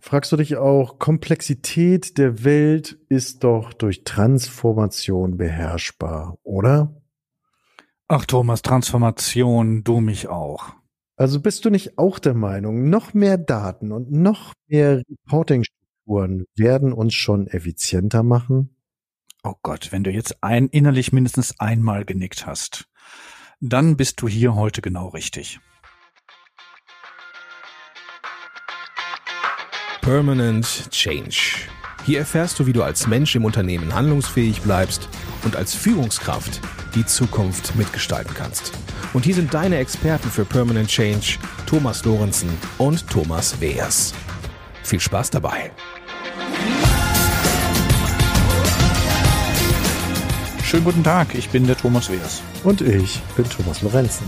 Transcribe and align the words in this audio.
fragst 0.00 0.32
du 0.32 0.36
dich 0.36 0.56
auch, 0.56 0.98
Komplexität 0.98 2.18
der 2.18 2.44
Welt 2.44 2.98
ist 3.08 3.44
doch 3.44 3.72
durch 3.72 4.04
Transformation 4.04 5.36
beherrschbar, 5.36 6.38
oder? 6.42 7.00
Ach 8.08 8.26
Thomas, 8.26 8.62
Transformation, 8.62 9.84
du 9.84 10.00
mich 10.00 10.28
auch. 10.28 10.74
Also 11.16 11.40
bist 11.40 11.64
du 11.64 11.70
nicht 11.70 11.98
auch 11.98 12.18
der 12.18 12.34
Meinung, 12.34 12.90
noch 12.90 13.14
mehr 13.14 13.38
Daten 13.38 13.92
und 13.92 14.10
noch 14.10 14.54
mehr 14.66 15.02
Reporting-Strukturen 15.08 16.44
werden 16.56 16.92
uns 16.92 17.14
schon 17.14 17.46
effizienter 17.46 18.22
machen? 18.22 18.76
Oh 19.44 19.54
Gott, 19.62 19.92
wenn 19.92 20.04
du 20.04 20.10
jetzt 20.10 20.42
ein, 20.42 20.68
innerlich 20.68 21.12
mindestens 21.12 21.58
einmal 21.58 22.04
genickt 22.04 22.46
hast, 22.46 22.88
dann 23.60 23.96
bist 23.96 24.20
du 24.20 24.28
hier 24.28 24.54
heute 24.54 24.82
genau 24.82 25.08
richtig. 25.08 25.60
Permanent 30.12 30.90
Change. 30.90 31.68
Hier 32.04 32.18
erfährst 32.18 32.58
du, 32.58 32.66
wie 32.66 32.74
du 32.74 32.82
als 32.82 33.06
Mensch 33.06 33.34
im 33.34 33.46
Unternehmen 33.46 33.94
handlungsfähig 33.94 34.60
bleibst 34.60 35.08
und 35.42 35.56
als 35.56 35.74
Führungskraft 35.74 36.60
die 36.94 37.06
Zukunft 37.06 37.74
mitgestalten 37.76 38.34
kannst. 38.34 38.72
Und 39.14 39.24
hier 39.24 39.34
sind 39.34 39.54
deine 39.54 39.78
Experten 39.78 40.28
für 40.28 40.44
Permanent 40.44 40.90
Change, 40.90 41.38
Thomas 41.64 42.04
Lorenzen 42.04 42.50
und 42.76 43.08
Thomas 43.08 43.58
Weers. 43.58 44.12
Viel 44.82 45.00
Spaß 45.00 45.30
dabei. 45.30 45.72
Schönen 50.62 50.84
guten 50.84 51.04
Tag, 51.04 51.34
ich 51.34 51.48
bin 51.48 51.66
der 51.66 51.78
Thomas 51.78 52.10
Weers. 52.10 52.42
Und 52.64 52.82
ich 52.82 53.18
bin 53.34 53.48
Thomas 53.48 53.80
Lorenzen. 53.80 54.26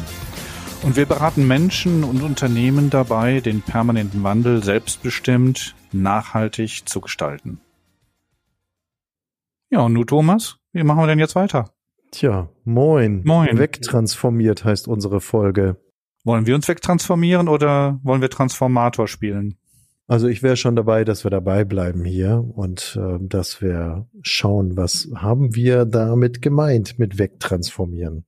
Und 0.84 0.96
wir 0.96 1.06
beraten 1.06 1.48
Menschen 1.48 2.04
und 2.04 2.22
Unternehmen 2.22 2.90
dabei, 2.90 3.40
den 3.40 3.62
permanenten 3.62 4.22
Wandel 4.22 4.62
selbstbestimmt, 4.62 5.74
nachhaltig 5.92 6.82
zu 6.86 7.00
gestalten. 7.00 7.58
Ja, 9.70 9.80
und 9.80 9.94
du, 9.94 10.04
Thomas, 10.04 10.58
wie 10.72 10.84
machen 10.84 11.00
wir 11.00 11.06
denn 11.06 11.18
jetzt 11.18 11.36
weiter? 11.36 11.70
Tja, 12.10 12.50
moin. 12.64 13.22
Moin. 13.24 13.56
Wegtransformiert 13.58 14.66
heißt 14.66 14.86
unsere 14.86 15.22
Folge. 15.22 15.78
Wollen 16.22 16.44
wir 16.44 16.54
uns 16.54 16.68
wegtransformieren 16.68 17.48
oder 17.48 17.98
wollen 18.02 18.20
wir 18.20 18.28
Transformator 18.28 19.08
spielen? 19.08 19.56
Also 20.06 20.28
ich 20.28 20.42
wäre 20.42 20.58
schon 20.58 20.76
dabei, 20.76 21.04
dass 21.04 21.24
wir 21.24 21.30
dabei 21.30 21.64
bleiben 21.64 22.04
hier 22.04 22.44
und 22.54 23.00
äh, 23.00 23.16
dass 23.20 23.62
wir 23.62 24.06
schauen, 24.20 24.76
was 24.76 25.08
haben 25.14 25.54
wir 25.54 25.86
damit 25.86 26.42
gemeint 26.42 26.98
mit 26.98 27.18
wegtransformieren. 27.18 28.26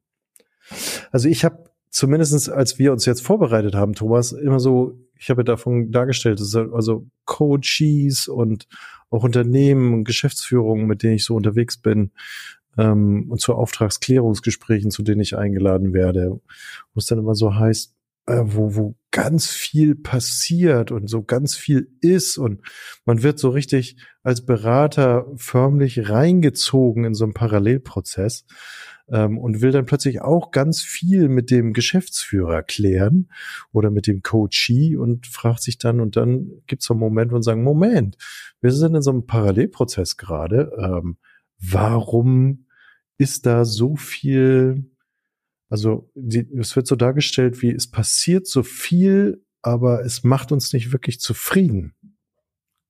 Also 1.13 1.29
ich 1.29 1.45
habe 1.45 1.67
zumindestens, 1.97 2.51
als 2.51 2.79
wir 2.79 2.93
uns 2.93 3.07
jetzt 3.07 3.23
vorbereitet 3.23 3.75
haben, 3.75 3.95
Thomas, 3.95 4.33
immer 4.33 4.61
so, 4.61 5.01
ich 5.19 5.31
habe 5.31 5.45
davon 5.45 5.91
dargestellt, 5.93 6.39
also 6.55 7.07
Coaches 7.25 8.29
und 8.29 8.69
auch 9.09 9.25
Unternehmen 9.25 9.95
und 9.95 10.05
Geschäftsführungen, 10.05 10.87
mit 10.87 11.03
denen 11.03 11.15
ich 11.15 11.25
so 11.25 11.35
unterwegs 11.35 11.79
bin, 11.79 12.11
ähm, 12.77 13.31
und 13.31 13.41
zu 13.41 13.55
Auftragsklärungsgesprächen, 13.55 14.91
zu 14.91 15.03
denen 15.03 15.23
ich 15.23 15.39
eingeladen 15.39 15.95
werde, 15.95 16.39
wo 16.93 16.99
es 16.99 17.07
dann 17.07 17.19
immer 17.19 17.35
so 17.35 17.55
heißt, 17.55 17.95
äh, 18.27 18.43
wo, 18.45 18.75
wo 18.75 18.95
ganz 19.11 19.47
viel 19.47 19.95
passiert 19.95 20.93
und 20.93 21.09
so 21.09 21.23
ganz 21.23 21.57
viel 21.57 21.89
ist 22.03 22.37
und 22.37 22.61
man 23.07 23.23
wird 23.23 23.39
so 23.39 23.49
richtig 23.49 23.97
als 24.23 24.45
Berater 24.45 25.33
förmlich 25.37 26.11
reingezogen 26.11 27.07
in 27.07 27.15
so 27.15 27.25
einen 27.25 27.33
Parallelprozess 27.33 28.45
ähm, 29.09 29.39
und 29.39 29.61
will 29.61 29.73
dann 29.73 29.87
plötzlich 29.87 30.23
auch 30.23 30.51
ganz 30.51 30.83
viel 30.83 31.29
mit 31.29 31.51
dem 31.51 31.73
Geschäftsführer 31.73 32.63
klären 32.63 33.31
oder 33.73 33.91
mit 33.91 34.07
dem 34.07 34.23
Coachee 34.23 34.97
und 34.97 35.27
fragt 35.27 35.63
sich 35.63 35.79
dann, 35.79 36.01
und 36.01 36.17
dann 36.17 36.63
gibt 36.67 36.83
es 36.83 36.89
so 36.89 36.95
einen 36.95 37.01
Moment, 37.01 37.33
man 37.33 37.43
sagen, 37.43 37.63
Moment, 37.63 38.17
wir 38.61 38.73
sind 38.73 38.95
in 38.95 39.03
so 39.03 39.11
einem 39.11 39.27
Parallelprozess 39.27 40.17
gerade. 40.17 40.73
Ähm, 40.79 41.19
warum 41.59 42.67
ist 43.19 43.47
da 43.47 43.65
so 43.65 43.97
viel, 43.97 44.91
also 45.69 46.11
die, 46.15 46.47
es 46.59 46.75
wird 46.77 46.87
so 46.87 46.97
dargestellt, 46.97 47.63
wie 47.63 47.71
es 47.71 47.91
passiert 47.91 48.47
so 48.47 48.63
viel, 48.63 49.43
aber 49.63 50.05
es 50.05 50.23
macht 50.23 50.53
uns 50.53 50.73
nicht 50.73 50.93
wirklich 50.93 51.21
zufrieden. 51.21 51.95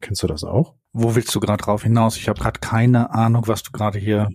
Kennst 0.01 0.23
du 0.23 0.27
das 0.27 0.45
auch? 0.45 0.77
Wo 0.93 1.15
willst 1.15 1.35
du 1.35 1.41
gerade 1.41 1.63
drauf 1.63 1.83
hinaus? 1.83 2.17
Ich 2.17 2.29
habe 2.29 2.41
gerade 2.41 2.61
keine 2.61 3.11
Ahnung, 3.11 3.45
was 3.47 3.63
du 3.63 3.71
gerade 3.71 3.99
hier 3.99 4.29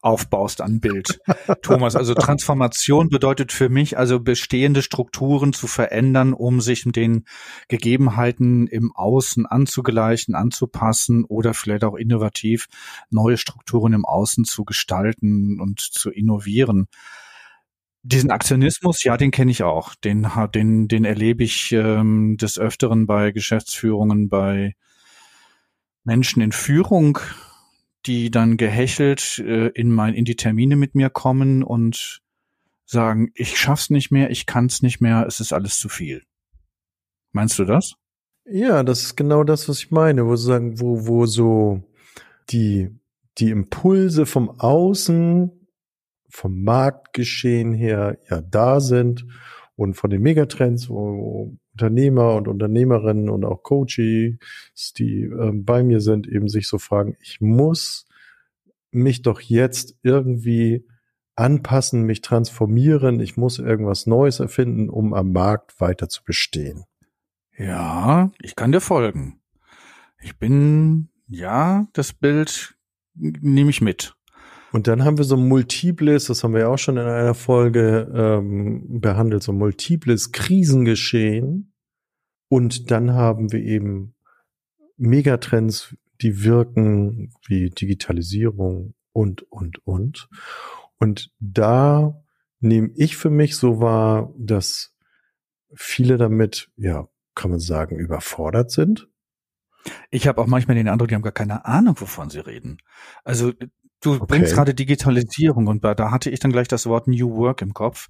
aufbaust 0.00 0.60
an 0.60 0.80
Bild. 0.80 1.20
Thomas, 1.62 1.96
also 1.96 2.14
Transformation 2.14 3.08
bedeutet 3.08 3.52
für 3.52 3.68
mich 3.68 3.98
also 3.98 4.20
bestehende 4.20 4.82
Strukturen 4.82 5.52
zu 5.52 5.66
verändern, 5.66 6.32
um 6.32 6.60
sich 6.60 6.84
den 6.84 7.24
Gegebenheiten 7.68 8.66
im 8.68 8.94
Außen 8.94 9.46
anzugleichen, 9.46 10.34
anzupassen 10.34 11.24
oder 11.24 11.54
vielleicht 11.54 11.84
auch 11.84 11.96
innovativ 11.96 12.68
neue 13.10 13.36
Strukturen 13.36 13.92
im 13.92 14.04
Außen 14.04 14.44
zu 14.44 14.64
gestalten 14.64 15.60
und 15.60 15.80
zu 15.80 16.10
innovieren. 16.10 16.86
Diesen 18.02 18.30
Aktionismus, 18.30 19.02
ja, 19.02 19.16
den 19.16 19.32
kenne 19.32 19.50
ich 19.50 19.64
auch. 19.64 19.94
Den, 19.96 20.28
den, 20.54 20.86
den 20.86 21.04
erlebe 21.04 21.42
ich 21.42 21.72
ähm, 21.72 22.36
des 22.36 22.58
Öfteren 22.58 23.06
bei 23.06 23.32
Geschäftsführungen, 23.32 24.28
bei 24.28 24.76
Menschen 26.04 26.40
in 26.40 26.52
Führung, 26.52 27.18
die 28.08 28.30
dann 28.30 28.56
gehechelt 28.56 29.38
äh, 29.38 29.68
in 29.68 29.92
mein 29.92 30.14
in 30.14 30.24
die 30.24 30.36
Termine 30.36 30.76
mit 30.76 30.94
mir 30.94 31.10
kommen 31.10 31.62
und 31.62 32.22
sagen, 32.86 33.30
ich 33.34 33.58
schaff's 33.58 33.90
nicht 33.90 34.10
mehr, 34.10 34.30
ich 34.30 34.46
kann's 34.46 34.80
nicht 34.80 35.00
mehr, 35.00 35.26
es 35.26 35.40
ist 35.40 35.52
alles 35.52 35.78
zu 35.78 35.90
viel. 35.90 36.22
Meinst 37.32 37.58
du 37.58 37.64
das? 37.64 37.94
Ja, 38.46 38.82
das 38.82 39.02
ist 39.02 39.16
genau 39.16 39.44
das, 39.44 39.68
was 39.68 39.80
ich 39.80 39.90
meine, 39.90 40.26
wo 40.26 40.36
sagen, 40.36 40.80
wo 40.80 41.06
wo 41.06 41.26
so 41.26 41.82
die 42.48 42.88
die 43.36 43.50
Impulse 43.50 44.24
vom 44.24 44.48
Außen, 44.58 45.68
vom 46.30 46.64
Marktgeschehen 46.64 47.74
her 47.74 48.18
ja 48.30 48.40
da 48.40 48.80
sind 48.80 49.26
und 49.76 49.94
von 49.94 50.08
den 50.08 50.22
Megatrends, 50.22 50.88
wo 50.88 51.54
Unternehmer 51.78 52.34
und 52.34 52.48
Unternehmerinnen 52.48 53.30
und 53.30 53.44
auch 53.44 53.62
Coaches, 53.62 54.38
die 54.98 55.22
äh, 55.22 55.52
bei 55.54 55.84
mir 55.84 56.00
sind, 56.00 56.26
eben 56.26 56.48
sich 56.48 56.66
so 56.66 56.78
fragen, 56.78 57.16
ich 57.20 57.40
muss 57.40 58.06
mich 58.90 59.22
doch 59.22 59.40
jetzt 59.40 59.96
irgendwie 60.02 60.84
anpassen, 61.36 62.02
mich 62.02 62.20
transformieren, 62.20 63.20
ich 63.20 63.36
muss 63.36 63.60
irgendwas 63.60 64.06
Neues 64.06 64.40
erfinden, 64.40 64.90
um 64.90 65.14
am 65.14 65.30
Markt 65.30 65.80
weiter 65.80 66.08
zu 66.08 66.24
bestehen. 66.24 66.84
Ja, 67.56 68.32
ich 68.42 68.56
kann 68.56 68.72
dir 68.72 68.80
folgen. 68.80 69.40
Ich 70.20 70.36
bin, 70.36 71.10
ja, 71.28 71.86
das 71.92 72.12
Bild 72.12 72.76
nehme 73.14 73.70
ich 73.70 73.80
mit. 73.80 74.17
Und 74.72 74.86
dann 74.86 75.04
haben 75.04 75.16
wir 75.16 75.24
so 75.24 75.36
multiples, 75.36 76.26
das 76.26 76.44
haben 76.44 76.52
wir 76.52 76.60
ja 76.60 76.68
auch 76.68 76.78
schon 76.78 76.96
in 76.96 77.06
einer 77.06 77.34
Folge 77.34 78.10
ähm, 78.14 79.00
behandelt, 79.00 79.42
so 79.42 79.52
multiples 79.52 80.32
Krisengeschehen. 80.32 81.72
Und 82.48 82.90
dann 82.90 83.12
haben 83.12 83.52
wir 83.52 83.60
eben 83.60 84.14
Megatrends, 84.96 85.96
die 86.20 86.42
wirken, 86.42 87.32
wie 87.46 87.70
Digitalisierung 87.70 88.94
und, 89.12 89.42
und, 89.50 89.86
und. 89.86 90.28
Und 90.98 91.30
da 91.38 92.20
nehme 92.60 92.90
ich 92.96 93.16
für 93.16 93.30
mich 93.30 93.56
so 93.56 93.80
wahr, 93.80 94.32
dass 94.36 94.94
viele 95.74 96.16
damit, 96.16 96.70
ja, 96.76 97.08
kann 97.34 97.50
man 97.50 97.60
sagen, 97.60 97.96
überfordert 97.96 98.70
sind. 98.70 99.08
Ich 100.10 100.26
habe 100.26 100.40
auch 100.40 100.46
manchmal 100.46 100.76
den 100.76 100.88
Eindruck, 100.88 101.08
die 101.08 101.14
haben 101.14 101.22
gar 101.22 101.32
keine 101.32 101.64
Ahnung, 101.64 102.00
wovon 102.00 102.30
sie 102.30 102.40
reden. 102.40 102.78
Also 103.22 103.52
Du 104.00 104.14
okay. 104.14 104.26
bringst 104.28 104.54
gerade 104.54 104.74
Digitalisierung 104.74 105.66
und 105.66 105.82
da 105.82 106.10
hatte 106.10 106.30
ich 106.30 106.40
dann 106.40 106.52
gleich 106.52 106.68
das 106.68 106.86
Wort 106.86 107.08
New 107.08 107.36
Work 107.36 107.62
im 107.62 107.74
Kopf. 107.74 108.08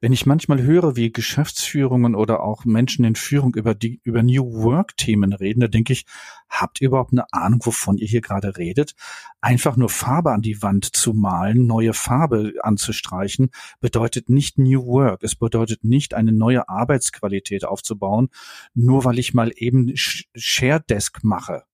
Wenn 0.00 0.12
ich 0.12 0.26
manchmal 0.26 0.60
höre, 0.60 0.96
wie 0.96 1.12
Geschäftsführungen 1.12 2.14
oder 2.14 2.42
auch 2.42 2.66
Menschen 2.66 3.06
in 3.06 3.14
Führung 3.14 3.54
über 3.54 3.74
die, 3.74 4.00
über 4.02 4.22
New 4.22 4.44
Work 4.62 4.98
Themen 4.98 5.32
reden, 5.32 5.60
da 5.60 5.66
denke 5.66 5.94
ich, 5.94 6.04
habt 6.50 6.82
ihr 6.82 6.88
überhaupt 6.88 7.12
eine 7.12 7.24
Ahnung, 7.32 7.60
wovon 7.64 7.96
ihr 7.96 8.06
hier 8.06 8.20
gerade 8.20 8.58
redet? 8.58 8.94
Einfach 9.40 9.78
nur 9.78 9.88
Farbe 9.88 10.32
an 10.32 10.42
die 10.42 10.60
Wand 10.60 10.94
zu 10.94 11.14
malen, 11.14 11.66
neue 11.66 11.94
Farbe 11.94 12.52
anzustreichen, 12.60 13.50
bedeutet 13.80 14.28
nicht 14.28 14.58
New 14.58 14.84
Work. 14.84 15.22
Es 15.22 15.36
bedeutet 15.36 15.84
nicht 15.84 16.12
eine 16.12 16.32
neue 16.32 16.68
Arbeitsqualität 16.68 17.64
aufzubauen, 17.64 18.28
nur 18.74 19.04
weil 19.06 19.18
ich 19.18 19.32
mal 19.32 19.52
eben 19.56 19.92
Share 19.94 20.84
Desk 20.86 21.20
mache. 21.22 21.64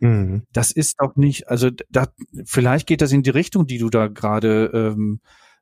Mhm. 0.00 0.42
Das 0.52 0.70
ist 0.70 1.00
doch 1.00 1.16
nicht, 1.16 1.48
also 1.48 1.70
da, 1.90 2.08
vielleicht 2.44 2.86
geht 2.86 3.00
das 3.00 3.12
in 3.12 3.22
die 3.22 3.30
Richtung, 3.30 3.66
die 3.66 3.78
du 3.78 3.90
da 3.90 4.08
gerade 4.08 4.70
ähm, 4.74 5.20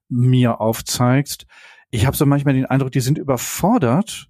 mir 0.08 0.60
aufzeigst. 0.60 1.46
Ich 1.90 2.06
habe 2.06 2.16
so 2.16 2.26
manchmal 2.26 2.54
den 2.54 2.66
Eindruck, 2.66 2.92
die 2.92 3.00
sind 3.00 3.18
überfordert 3.18 4.28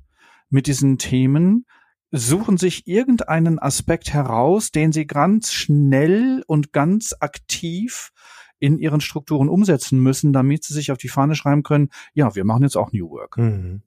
mit 0.51 0.67
diesen 0.67 0.99
Themen, 0.99 1.67
suchen 2.11 2.59
sich 2.59 2.87
irgendeinen 2.87 3.59
Aspekt 3.59 4.13
heraus, 4.13 4.71
den 4.71 4.93
sie 4.93 5.07
ganz 5.07 5.53
schnell 5.53 6.45
und 6.47 6.73
ganz 6.73 7.15
aktiv 7.21 8.13
in 8.59 8.79
ihren 8.79 9.01
Strukturen 9.01 9.49
umsetzen 9.49 9.99
müssen, 9.99 10.33
damit 10.33 10.63
sie 10.63 10.75
sich 10.75 10.93
auf 10.93 10.99
die 10.99 11.09
Fahne 11.09 11.35
schreiben 11.35 11.63
können, 11.65 11.89
ja, 12.15 12.35
wir 12.37 12.45
machen 12.45 12.63
jetzt 12.63 12.77
auch 12.77 12.93
New 12.93 13.11
Work. 13.11 13.39
Mhm. 13.39 13.83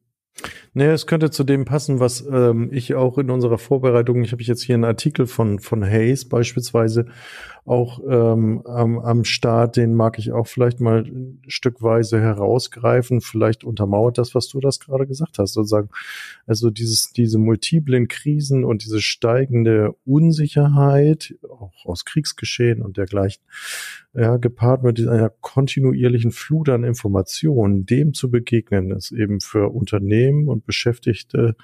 Naja, 0.74 0.92
es 0.92 1.08
könnte 1.08 1.32
zu 1.32 1.46
dem 1.46 1.64
passen, 1.64 2.02
was 2.02 2.26
ähm, 2.30 2.70
ich 2.72 2.94
auch 2.96 3.18
in 3.18 3.30
unserer 3.30 3.58
Vorbereitung, 3.58 4.24
ich 4.24 4.34
habe 4.34 4.44
jetzt 4.44 4.64
hier 4.64 4.76
einen 4.76 4.84
Artikel 4.84 5.28
von, 5.28 5.60
von 5.60 5.84
Hayes 5.84 6.28
beispielsweise 6.28 7.06
auch 7.66 8.00
ähm, 8.08 8.62
am, 8.66 9.00
am 9.00 9.24
Start, 9.24 9.76
den 9.76 9.96
mag 9.96 10.20
ich 10.20 10.32
auch 10.32 10.46
vielleicht 10.46 10.82
mal 10.82 11.10
stückweise 11.48 12.22
herausgreifen. 12.22 13.22
Vielleicht 13.22 13.64
untermauert 13.64 14.20
das, 14.20 14.36
was 14.36 14.48
du 14.50 14.60
das 14.60 14.80
gerade 14.80 15.08
gesagt 15.08 15.40
hast, 15.40 15.54
sozusagen. 15.54 15.90
Also 16.46 16.70
dieses, 16.70 17.12
diese 17.12 17.40
multiplen 17.40 18.08
Krisen 18.08 18.66
und 18.66 18.84
diese 18.84 19.02
steigende 19.02 19.96
Unsicherheit, 20.06 21.36
auch 21.50 21.86
aus 21.86 22.06
Kriegsgeschehen 22.06 22.84
und 22.84 22.98
dergleichen, 22.98 23.42
ja, 24.14 24.38
gepaart 24.38 24.84
mit 24.84 25.00
einer 25.08 25.30
kontinuierlichen 25.30 26.32
Flut 26.32 26.70
an 26.70 26.84
Informationen, 26.84 27.86
dem 27.86 28.14
zu 28.14 28.30
begegnen, 28.30 28.92
ist 28.92 29.12
eben 29.12 29.42
für 29.42 29.70
Unternehmen 29.70 30.25
und 30.48 30.66
Beschäftigte 30.66 31.56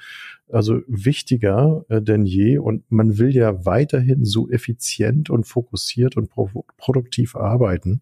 also 0.52 0.82
wichtiger 0.88 1.86
äh, 1.90 2.02
denn 2.02 2.26
je. 2.26 2.58
Und 2.58 2.90
man 2.92 3.18
will 3.18 3.34
ja 3.36 3.66
weiterhin 3.66 4.26
so 4.26 4.50
effizient 4.50 5.30
und 5.30 5.46
fokussiert 5.46 6.18
und 6.18 6.30
pro 6.30 6.66
produktiv 6.78 7.36
arbeiten. 7.36 8.02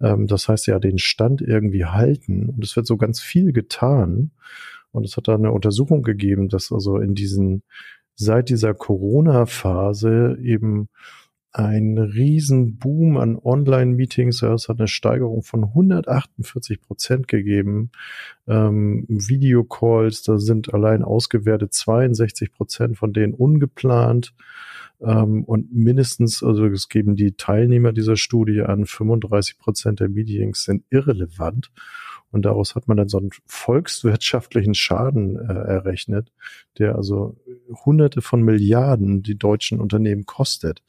Ähm, 0.00 0.26
das 0.26 0.48
heißt 0.48 0.66
ja, 0.66 0.78
den 0.78 0.98
Stand 0.98 1.40
irgendwie 1.40 1.84
halten. 1.84 2.48
Und 2.50 2.64
es 2.64 2.76
wird 2.76 2.86
so 2.86 2.96
ganz 2.96 3.20
viel 3.20 3.52
getan. 3.52 4.30
Und 4.92 5.04
es 5.04 5.16
hat 5.16 5.28
da 5.28 5.34
eine 5.34 5.52
Untersuchung 5.52 6.02
gegeben, 6.02 6.48
dass 6.48 6.70
also 6.70 6.98
in 6.98 7.14
diesen, 7.14 7.62
seit 8.14 8.48
dieser 8.50 8.74
Corona-Phase 8.74 10.38
eben 10.42 10.88
ein 11.52 11.98
riesen 11.98 12.78
Boom 12.78 13.18
an 13.18 13.36
Online-Meetings. 13.36 14.42
Es 14.42 14.68
hat 14.68 14.78
eine 14.78 14.88
Steigerung 14.88 15.42
von 15.42 15.64
148 15.64 16.80
Prozent 16.80 17.28
gegeben. 17.28 17.90
Ähm, 18.48 19.04
Videocalls, 19.08 20.22
da 20.22 20.38
sind 20.38 20.72
allein 20.72 21.02
ausgewertet 21.02 21.74
62 21.74 22.52
Prozent 22.52 22.96
von 22.96 23.12
denen 23.12 23.34
ungeplant. 23.34 24.32
Ähm, 25.02 25.44
und 25.44 25.72
mindestens, 25.74 26.42
also 26.42 26.64
es 26.66 26.88
geben 26.88 27.16
die 27.16 27.32
Teilnehmer 27.32 27.92
dieser 27.92 28.16
Studie 28.16 28.62
an, 28.62 28.86
35 28.86 29.58
Prozent 29.58 30.00
der 30.00 30.08
Meetings 30.08 30.64
sind 30.64 30.84
irrelevant. 30.88 31.70
Und 32.30 32.46
daraus 32.46 32.74
hat 32.74 32.88
man 32.88 32.96
dann 32.96 33.10
so 33.10 33.18
einen 33.18 33.28
volkswirtschaftlichen 33.44 34.72
Schaden 34.72 35.36
äh, 35.36 35.52
errechnet, 35.52 36.32
der 36.78 36.96
also 36.96 37.36
Hunderte 37.84 38.22
von 38.22 38.42
Milliarden 38.42 39.22
die 39.22 39.36
deutschen 39.36 39.82
Unternehmen 39.82 40.24
kostet 40.24 40.82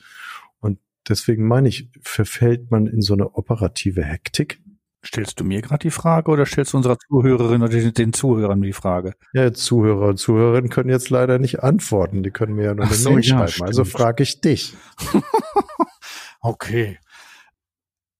deswegen 1.09 1.47
meine 1.47 1.69
ich, 1.69 1.89
verfällt 2.01 2.71
man 2.71 2.87
in 2.87 3.01
so 3.01 3.13
eine 3.13 3.35
operative 3.35 4.03
Hektik. 4.03 4.59
Stellst 5.05 5.39
du 5.39 5.43
mir 5.43 5.61
gerade 5.61 5.81
die 5.81 5.91
Frage 5.91 6.31
oder 6.31 6.45
stellst 6.45 6.71
du 6.71 6.77
unserer 6.77 6.97
Zuhörerin 6.97 7.61
oder 7.61 7.91
den, 7.91 8.13
Zuhörern 8.13 8.61
die 8.61 8.71
Frage? 8.71 9.15
Ja, 9.33 9.51
Zuhörer 9.51 10.07
und 10.07 10.17
Zuhörerinnen 10.17 10.69
können 10.69 10.89
jetzt 10.89 11.09
leider 11.09 11.39
nicht 11.39 11.61
antworten. 11.61 12.23
Die 12.23 12.31
können 12.31 12.55
mir 12.55 12.63
ja 12.63 12.73
nur 12.73 12.85
eine 12.85 12.93
so, 12.93 13.11
Mail 13.11 13.25
ja, 13.25 13.47
schreiben. 13.47 13.67
Also 13.67 13.83
frage 13.83 14.23
ich 14.23 14.39
dich. 14.39 14.75
okay. 16.39 16.99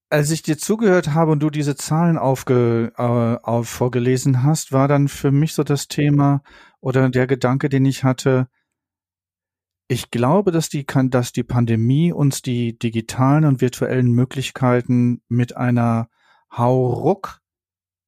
Als 0.09 0.30
ich 0.30 0.44
dir 0.44 0.57
zugehört 0.57 1.13
habe 1.13 1.31
und 1.31 1.39
du 1.39 1.50
diese 1.50 1.77
Zahlen 1.77 2.18
aufge, 2.18 2.91
äh, 2.97 3.01
auf, 3.01 3.69
vorgelesen 3.69 4.44
hast, 4.44 4.74
war 4.74 4.89
dann 4.89 5.07
für 5.07 5.31
mich 5.31 5.53
so 5.53 5.63
das 5.63 5.88
Thema 5.88 6.44
oder 6.81 7.09
der 7.09 7.27
Gedanke, 7.27 7.69
den 7.69 7.85
ich 7.85 8.03
hatte, 8.03 8.50
ich 9.94 10.10
glaube, 10.10 10.51
dass 10.51 10.69
die, 10.69 10.88
dass 10.88 11.34
die 11.34 11.44
Pandemie 11.44 12.12
uns 12.12 12.42
die 12.42 12.78
digitalen 12.78 13.45
und 13.45 13.62
virtuellen 13.62 14.12
Möglichkeiten 14.12 15.22
mit 15.28 15.56
einer 15.56 16.10
Hauruck 16.51 17.42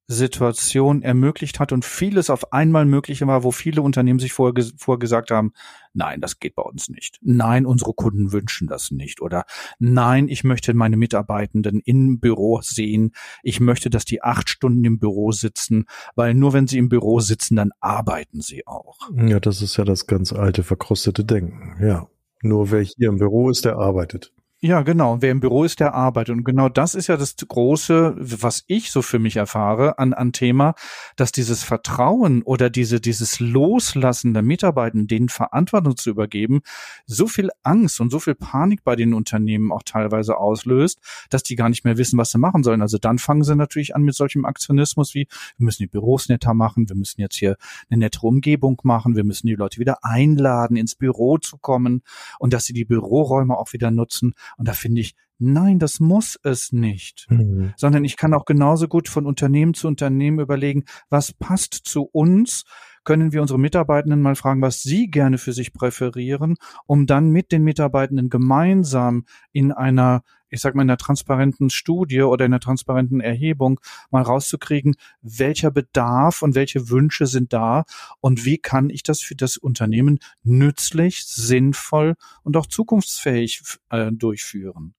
Situation 0.08 1.02
ermöglicht 1.02 1.58
hat 1.58 1.72
und 1.72 1.84
vieles 1.84 2.30
auf 2.30 2.52
einmal 2.52 2.84
möglich 2.84 3.26
war, 3.26 3.42
wo 3.42 3.50
viele 3.50 3.82
Unternehmen 3.82 4.20
sich 4.20 4.32
vorher, 4.32 4.64
vorher 4.76 5.00
gesagt 5.00 5.30
haben, 5.30 5.52
nein, 5.94 6.20
das 6.20 6.38
geht 6.38 6.54
bei 6.54 6.62
uns 6.62 6.88
nicht. 6.88 7.18
Nein, 7.22 7.66
unsere 7.66 7.92
Kunden 7.92 8.32
wünschen 8.32 8.68
das 8.68 8.90
nicht. 8.92 9.20
Oder 9.20 9.44
nein, 9.78 10.28
ich 10.28 10.44
möchte 10.44 10.74
meine 10.74 10.96
Mitarbeitenden 10.96 11.80
im 11.80 12.20
Büro 12.20 12.60
sehen. 12.62 13.12
Ich 13.42 13.58
möchte, 13.58 13.90
dass 13.90 14.04
die 14.04 14.22
acht 14.22 14.48
Stunden 14.48 14.84
im 14.84 14.98
Büro 14.98 15.32
sitzen, 15.32 15.86
weil 16.14 16.34
nur 16.34 16.52
wenn 16.52 16.68
sie 16.68 16.78
im 16.78 16.88
Büro 16.88 17.18
sitzen, 17.18 17.56
dann 17.56 17.72
arbeiten 17.80 18.40
sie 18.40 18.66
auch. 18.66 18.98
Ja, 19.14 19.40
das 19.40 19.60
ist 19.60 19.76
ja 19.76 19.84
das 19.84 20.06
ganz 20.06 20.32
alte, 20.32 20.62
verkrustete 20.62 21.24
Denken. 21.24 21.84
Ja. 21.84 22.08
Nur 22.42 22.70
wer 22.70 22.82
hier 22.82 23.08
im 23.08 23.18
Büro 23.18 23.50
ist, 23.50 23.64
der 23.64 23.76
arbeitet. 23.76 24.32
Ja, 24.66 24.82
genau. 24.82 25.22
Wer 25.22 25.30
im 25.30 25.38
Büro 25.38 25.62
ist, 25.62 25.78
der 25.78 25.94
arbeitet. 25.94 26.34
Und 26.34 26.42
genau 26.42 26.68
das 26.68 26.96
ist 26.96 27.06
ja 27.06 27.16
das 27.16 27.36
Große, 27.36 28.16
was 28.18 28.64
ich 28.66 28.90
so 28.90 29.00
für 29.00 29.20
mich 29.20 29.36
erfahre 29.36 30.00
an, 30.00 30.12
an 30.12 30.32
Thema, 30.32 30.74
dass 31.14 31.30
dieses 31.30 31.62
Vertrauen 31.62 32.42
oder 32.42 32.68
diese, 32.68 33.00
dieses 33.00 33.38
Loslassen 33.38 34.34
der 34.34 34.42
Mitarbeitenden, 34.42 35.06
denen 35.06 35.28
Verantwortung 35.28 35.96
zu 35.96 36.10
übergeben, 36.10 36.62
so 37.06 37.28
viel 37.28 37.50
Angst 37.62 38.00
und 38.00 38.10
so 38.10 38.18
viel 38.18 38.34
Panik 38.34 38.82
bei 38.82 38.96
den 38.96 39.14
Unternehmen 39.14 39.70
auch 39.70 39.84
teilweise 39.84 40.36
auslöst, 40.36 40.98
dass 41.30 41.44
die 41.44 41.54
gar 41.54 41.68
nicht 41.68 41.84
mehr 41.84 41.96
wissen, 41.96 42.18
was 42.18 42.32
sie 42.32 42.38
machen 42.38 42.64
sollen. 42.64 42.82
Also 42.82 42.98
dann 42.98 43.18
fangen 43.18 43.44
sie 43.44 43.54
natürlich 43.54 43.94
an 43.94 44.02
mit 44.02 44.16
solchem 44.16 44.44
Aktionismus 44.44 45.14
wie, 45.14 45.28
wir 45.58 45.64
müssen 45.64 45.84
die 45.84 45.86
Büros 45.86 46.28
netter 46.28 46.54
machen, 46.54 46.88
wir 46.88 46.96
müssen 46.96 47.20
jetzt 47.20 47.36
hier 47.36 47.54
eine 47.88 48.00
nettere 48.00 48.26
Umgebung 48.26 48.80
machen, 48.82 49.14
wir 49.14 49.22
müssen 49.22 49.46
die 49.46 49.54
Leute 49.54 49.78
wieder 49.78 49.98
einladen, 50.02 50.76
ins 50.76 50.96
Büro 50.96 51.38
zu 51.38 51.56
kommen 51.56 52.02
und 52.40 52.52
dass 52.52 52.64
sie 52.64 52.72
die 52.72 52.84
Büroräume 52.84 53.56
auch 53.56 53.72
wieder 53.72 53.92
nutzen. 53.92 54.34
Und 54.56 54.68
da 54.68 54.72
finde 54.72 55.00
ich, 55.00 55.14
nein, 55.38 55.78
das 55.78 56.00
muss 56.00 56.38
es 56.42 56.72
nicht. 56.72 57.26
Mhm. 57.28 57.74
Sondern 57.76 58.04
ich 58.04 58.16
kann 58.16 58.34
auch 58.34 58.44
genauso 58.44 58.88
gut 58.88 59.08
von 59.08 59.26
Unternehmen 59.26 59.74
zu 59.74 59.88
Unternehmen 59.88 60.40
überlegen, 60.40 60.84
was 61.10 61.32
passt 61.32 61.74
zu 61.74 62.02
uns, 62.04 62.64
können 63.04 63.32
wir 63.32 63.40
unsere 63.40 63.60
Mitarbeitenden 63.60 64.20
mal 64.20 64.34
fragen, 64.34 64.60
was 64.62 64.82
sie 64.82 65.08
gerne 65.08 65.38
für 65.38 65.52
sich 65.52 65.72
präferieren, 65.72 66.56
um 66.86 67.06
dann 67.06 67.30
mit 67.30 67.52
den 67.52 67.62
Mitarbeitenden 67.62 68.30
gemeinsam 68.30 69.24
in 69.52 69.70
einer 69.70 70.22
ich 70.48 70.60
sag 70.60 70.74
mal, 70.74 70.82
in 70.82 70.90
einer 70.90 70.98
transparenten 70.98 71.70
Studie 71.70 72.22
oder 72.22 72.44
in 72.44 72.52
einer 72.52 72.60
transparenten 72.60 73.20
Erhebung 73.20 73.80
mal 74.10 74.22
rauszukriegen, 74.22 74.96
welcher 75.22 75.70
Bedarf 75.70 76.42
und 76.42 76.54
welche 76.54 76.88
Wünsche 76.88 77.26
sind 77.26 77.52
da 77.52 77.84
und 78.20 78.44
wie 78.44 78.58
kann 78.58 78.90
ich 78.90 79.02
das 79.02 79.20
für 79.20 79.34
das 79.34 79.56
Unternehmen 79.56 80.18
nützlich, 80.42 81.24
sinnvoll 81.26 82.14
und 82.42 82.56
auch 82.56 82.66
zukunftsfähig 82.66 83.62
äh, 83.90 84.12
durchführen. 84.12 84.94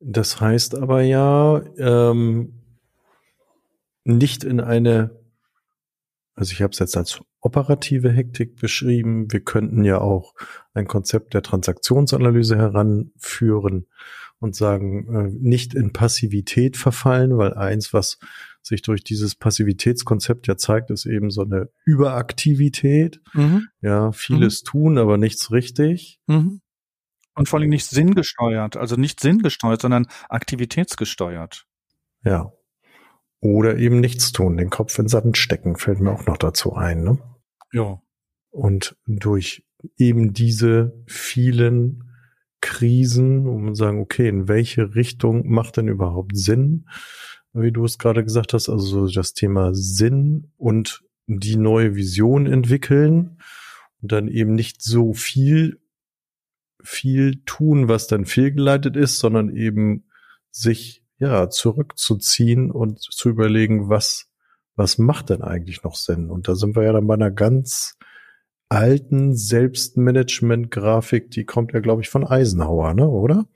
Das 0.00 0.40
heißt 0.40 0.74
aber 0.74 1.02
ja, 1.02 1.62
ähm, 1.78 2.60
nicht 4.04 4.42
in 4.44 4.60
eine 4.60 5.21
also 6.34 6.52
ich 6.52 6.62
habe 6.62 6.72
es 6.72 6.78
jetzt 6.78 6.96
als 6.96 7.20
operative 7.40 8.10
Hektik 8.10 8.56
beschrieben. 8.56 9.30
Wir 9.30 9.40
könnten 9.40 9.84
ja 9.84 10.00
auch 10.00 10.34
ein 10.72 10.86
Konzept 10.86 11.34
der 11.34 11.42
Transaktionsanalyse 11.42 12.56
heranführen 12.56 13.86
und 14.38 14.56
sagen, 14.56 15.14
äh, 15.14 15.30
nicht 15.40 15.74
in 15.74 15.92
Passivität 15.92 16.76
verfallen, 16.76 17.36
weil 17.36 17.54
eins, 17.54 17.92
was 17.92 18.18
sich 18.62 18.82
durch 18.82 19.04
dieses 19.04 19.34
Passivitätskonzept 19.34 20.46
ja 20.46 20.56
zeigt, 20.56 20.90
ist 20.90 21.06
eben 21.06 21.30
so 21.30 21.42
eine 21.42 21.68
Überaktivität. 21.84 23.20
Mhm. 23.34 23.68
Ja, 23.80 24.12
vieles 24.12 24.62
mhm. 24.62 24.66
tun, 24.66 24.98
aber 24.98 25.18
nichts 25.18 25.52
richtig. 25.52 26.20
Mhm. 26.26 26.60
Und 27.34 27.48
vor 27.48 27.60
allem 27.60 27.70
nicht 27.70 27.86
sinngesteuert, 27.86 28.76
also 28.76 28.96
nicht 28.96 29.20
sinngesteuert, 29.20 29.82
sondern 29.82 30.06
aktivitätsgesteuert. 30.28 31.66
Ja, 32.24 32.52
oder 33.42 33.76
eben 33.76 34.00
nichts 34.00 34.30
tun, 34.30 34.56
den 34.56 34.70
Kopf 34.70 34.98
in 34.98 35.08
Sand 35.08 35.36
stecken, 35.36 35.76
fällt 35.76 36.00
mir 36.00 36.12
auch 36.12 36.26
noch 36.26 36.36
dazu 36.38 36.74
ein. 36.74 37.02
Ne? 37.02 37.18
Ja. 37.72 38.00
Und 38.50 38.96
durch 39.06 39.66
eben 39.98 40.32
diese 40.32 40.94
vielen 41.06 42.04
Krisen, 42.60 43.48
um 43.48 43.74
zu 43.74 43.74
sagen, 43.74 44.00
okay, 44.00 44.28
in 44.28 44.46
welche 44.46 44.94
Richtung 44.94 45.48
macht 45.50 45.76
denn 45.76 45.88
überhaupt 45.88 46.36
Sinn? 46.36 46.88
Wie 47.52 47.72
du 47.72 47.84
es 47.84 47.98
gerade 47.98 48.22
gesagt 48.22 48.54
hast, 48.54 48.68
also 48.68 49.08
das 49.08 49.34
Thema 49.34 49.74
Sinn 49.74 50.52
und 50.56 51.02
die 51.26 51.56
neue 51.56 51.96
Vision 51.96 52.46
entwickeln 52.46 53.38
und 54.00 54.12
dann 54.12 54.28
eben 54.28 54.54
nicht 54.54 54.82
so 54.82 55.14
viel, 55.14 55.80
viel 56.80 57.42
tun, 57.44 57.88
was 57.88 58.06
dann 58.06 58.24
fehlgeleitet 58.24 58.96
ist, 58.96 59.18
sondern 59.18 59.54
eben 59.54 60.04
sich 60.52 61.01
ja, 61.22 61.48
zurückzuziehen 61.48 62.72
und 62.72 63.00
zu 63.00 63.28
überlegen, 63.28 63.88
was, 63.88 64.28
was 64.74 64.98
macht 64.98 65.30
denn 65.30 65.40
eigentlich 65.40 65.84
noch 65.84 65.94
Sinn? 65.94 66.30
Und 66.30 66.48
da 66.48 66.56
sind 66.56 66.74
wir 66.74 66.82
ja 66.82 66.92
dann 66.92 67.06
bei 67.06 67.14
einer 67.14 67.30
ganz 67.30 67.96
alten 68.68 69.36
Selbstmanagement-Grafik, 69.36 71.30
die 71.30 71.44
kommt 71.44 71.74
ja, 71.74 71.80
glaube 71.80 72.02
ich, 72.02 72.10
von 72.10 72.26
Eisenhower, 72.26 72.92
ne, 72.94 73.08
oder? 73.08 73.46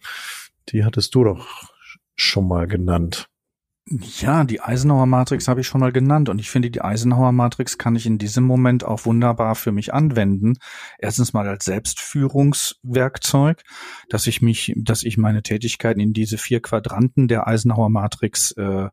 Die 0.68 0.84
hattest 0.84 1.16
du 1.16 1.24
doch 1.24 1.72
schon 2.14 2.46
mal 2.46 2.68
genannt. 2.68 3.28
Ja, 3.88 4.42
die 4.42 4.60
Eisenhower 4.60 5.06
Matrix 5.06 5.46
habe 5.46 5.60
ich 5.60 5.68
schon 5.68 5.80
mal 5.80 5.92
genannt 5.92 6.28
und 6.28 6.40
ich 6.40 6.50
finde, 6.50 6.72
die 6.72 6.82
Eisenhower 6.82 7.30
Matrix 7.30 7.78
kann 7.78 7.94
ich 7.94 8.04
in 8.04 8.18
diesem 8.18 8.42
Moment 8.42 8.82
auch 8.82 9.04
wunderbar 9.04 9.54
für 9.54 9.70
mich 9.70 9.94
anwenden. 9.94 10.54
Erstens 10.98 11.32
mal 11.32 11.46
als 11.46 11.66
Selbstführungswerkzeug, 11.66 13.62
dass 14.08 14.26
ich 14.26 14.42
mich, 14.42 14.72
dass 14.76 15.04
ich 15.04 15.18
meine 15.18 15.44
Tätigkeiten 15.44 16.00
in 16.00 16.12
diese 16.12 16.36
vier 16.36 16.60
Quadranten 16.60 17.28
der 17.28 17.46
Eisenhower 17.46 17.88
Matrix 17.88 18.50
äh, 18.52 18.88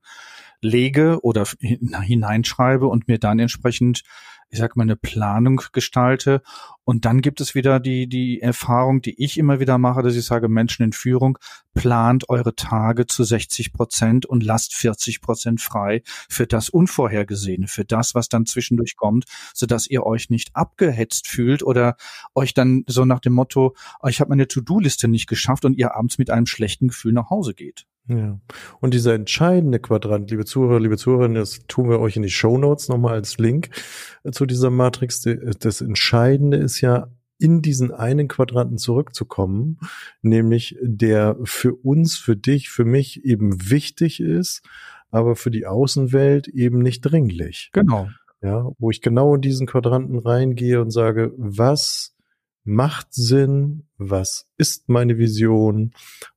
lege 0.62 1.24
oder 1.24 1.48
hineinschreibe 1.60 2.86
und 2.86 3.08
mir 3.08 3.18
dann 3.18 3.40
entsprechend 3.40 4.04
ich 4.54 4.60
sag 4.60 4.76
mal, 4.76 4.84
eine 4.84 4.96
Planung 4.96 5.64
gestalte. 5.72 6.44
Und 6.84 7.06
dann 7.06 7.22
gibt 7.22 7.42
es 7.42 7.56
wieder 7.56 7.80
die, 7.80 8.08
die 8.08 8.40
Erfahrung, 8.40 9.02
die 9.02 9.22
ich 9.24 9.40
immer 9.40 9.60
wieder 9.60 9.80
mache, 9.80 10.04
dass 10.04 10.16
ich 10.16 10.26
sage, 10.26 10.48
Menschen 10.48 10.84
in 10.84 10.94
Führung, 10.94 11.40
plant 11.74 12.30
eure 12.30 12.54
Tage 12.54 13.08
zu 13.08 13.24
60 13.24 13.74
Prozent 13.74 14.28
und 14.28 14.44
lasst 14.44 14.76
40 14.76 15.22
Prozent 15.22 15.60
frei 15.60 16.04
für 16.30 16.46
das 16.46 16.70
Unvorhergesehene, 16.70 17.68
für 17.68 17.84
das, 17.84 18.14
was 18.14 18.30
dann 18.30 18.46
zwischendurch 18.46 18.96
kommt, 18.96 19.26
sodass 19.56 19.88
ihr 19.88 20.06
euch 20.06 20.30
nicht 20.30 20.56
abgehetzt 20.56 21.28
fühlt 21.28 21.64
oder 21.64 21.96
euch 22.36 22.54
dann 22.54 22.84
so 22.86 23.06
nach 23.06 23.22
dem 23.22 23.34
Motto, 23.34 23.76
oh, 24.02 24.08
ich 24.08 24.20
habe 24.20 24.30
meine 24.30 24.48
To-Do-Liste 24.48 25.08
nicht 25.08 25.26
geschafft 25.26 25.66
und 25.66 25.80
ihr 25.80 25.96
abends 25.96 26.20
mit 26.20 26.30
einem 26.30 26.46
schlechten 26.46 26.90
Gefühl 26.90 27.14
nach 27.14 27.32
Hause 27.32 27.56
geht. 27.56 27.88
Ja. 28.08 28.40
Und 28.82 28.94
dieser 28.94 29.14
entscheidende 29.14 29.80
Quadrant, 29.80 30.30
liebe 30.30 30.46
Zuhörer, 30.46 30.80
liebe 30.80 30.98
Zuhörerinnen, 30.98 31.36
das 31.36 31.62
tun 31.68 31.90
wir 31.90 32.00
euch 32.00 32.18
in 32.18 32.24
die 32.24 32.30
Show 32.30 32.58
Notes 32.58 32.90
nochmal 32.90 33.14
als 33.14 33.38
Link 33.38 33.70
äh, 34.24 34.32
zu 34.32 34.46
dieser 34.46 34.70
Matrix. 34.70 35.22
Das 35.60 35.82
Entscheidende 35.82 36.58
ist 36.58 36.82
ja, 36.82 37.08
in 37.40 37.62
diesen 37.62 37.92
einen 37.92 38.28
Quadranten 38.28 38.78
zurückzukommen, 38.78 39.80
nämlich 40.22 40.78
der 40.82 41.38
für 41.44 41.74
uns, 41.74 42.18
für 42.18 42.38
dich, 42.38 42.70
für 42.70 42.86
mich 42.86 43.26
eben 43.26 43.70
wichtig 43.70 44.22
ist, 44.22 44.62
aber 45.12 45.36
für 45.36 45.52
die 45.52 45.66
Außenwelt 45.66 46.48
eben 46.48 46.80
nicht 46.80 47.02
dringlich. 47.02 47.70
Genau. 47.74 48.08
Ja, 48.42 48.72
wo 48.78 48.92
ich 48.92 49.02
genau 49.02 49.36
in 49.36 49.42
diesen 49.42 49.68
Quadranten 49.68 50.20
reingehe 50.20 50.82
und 50.82 50.92
sage, 50.92 51.34
was 51.38 52.13
macht 52.64 53.14
Sinn, 53.14 53.88
was 53.98 54.48
ist 54.58 54.90
meine 54.90 55.18
Vision, 55.18 55.94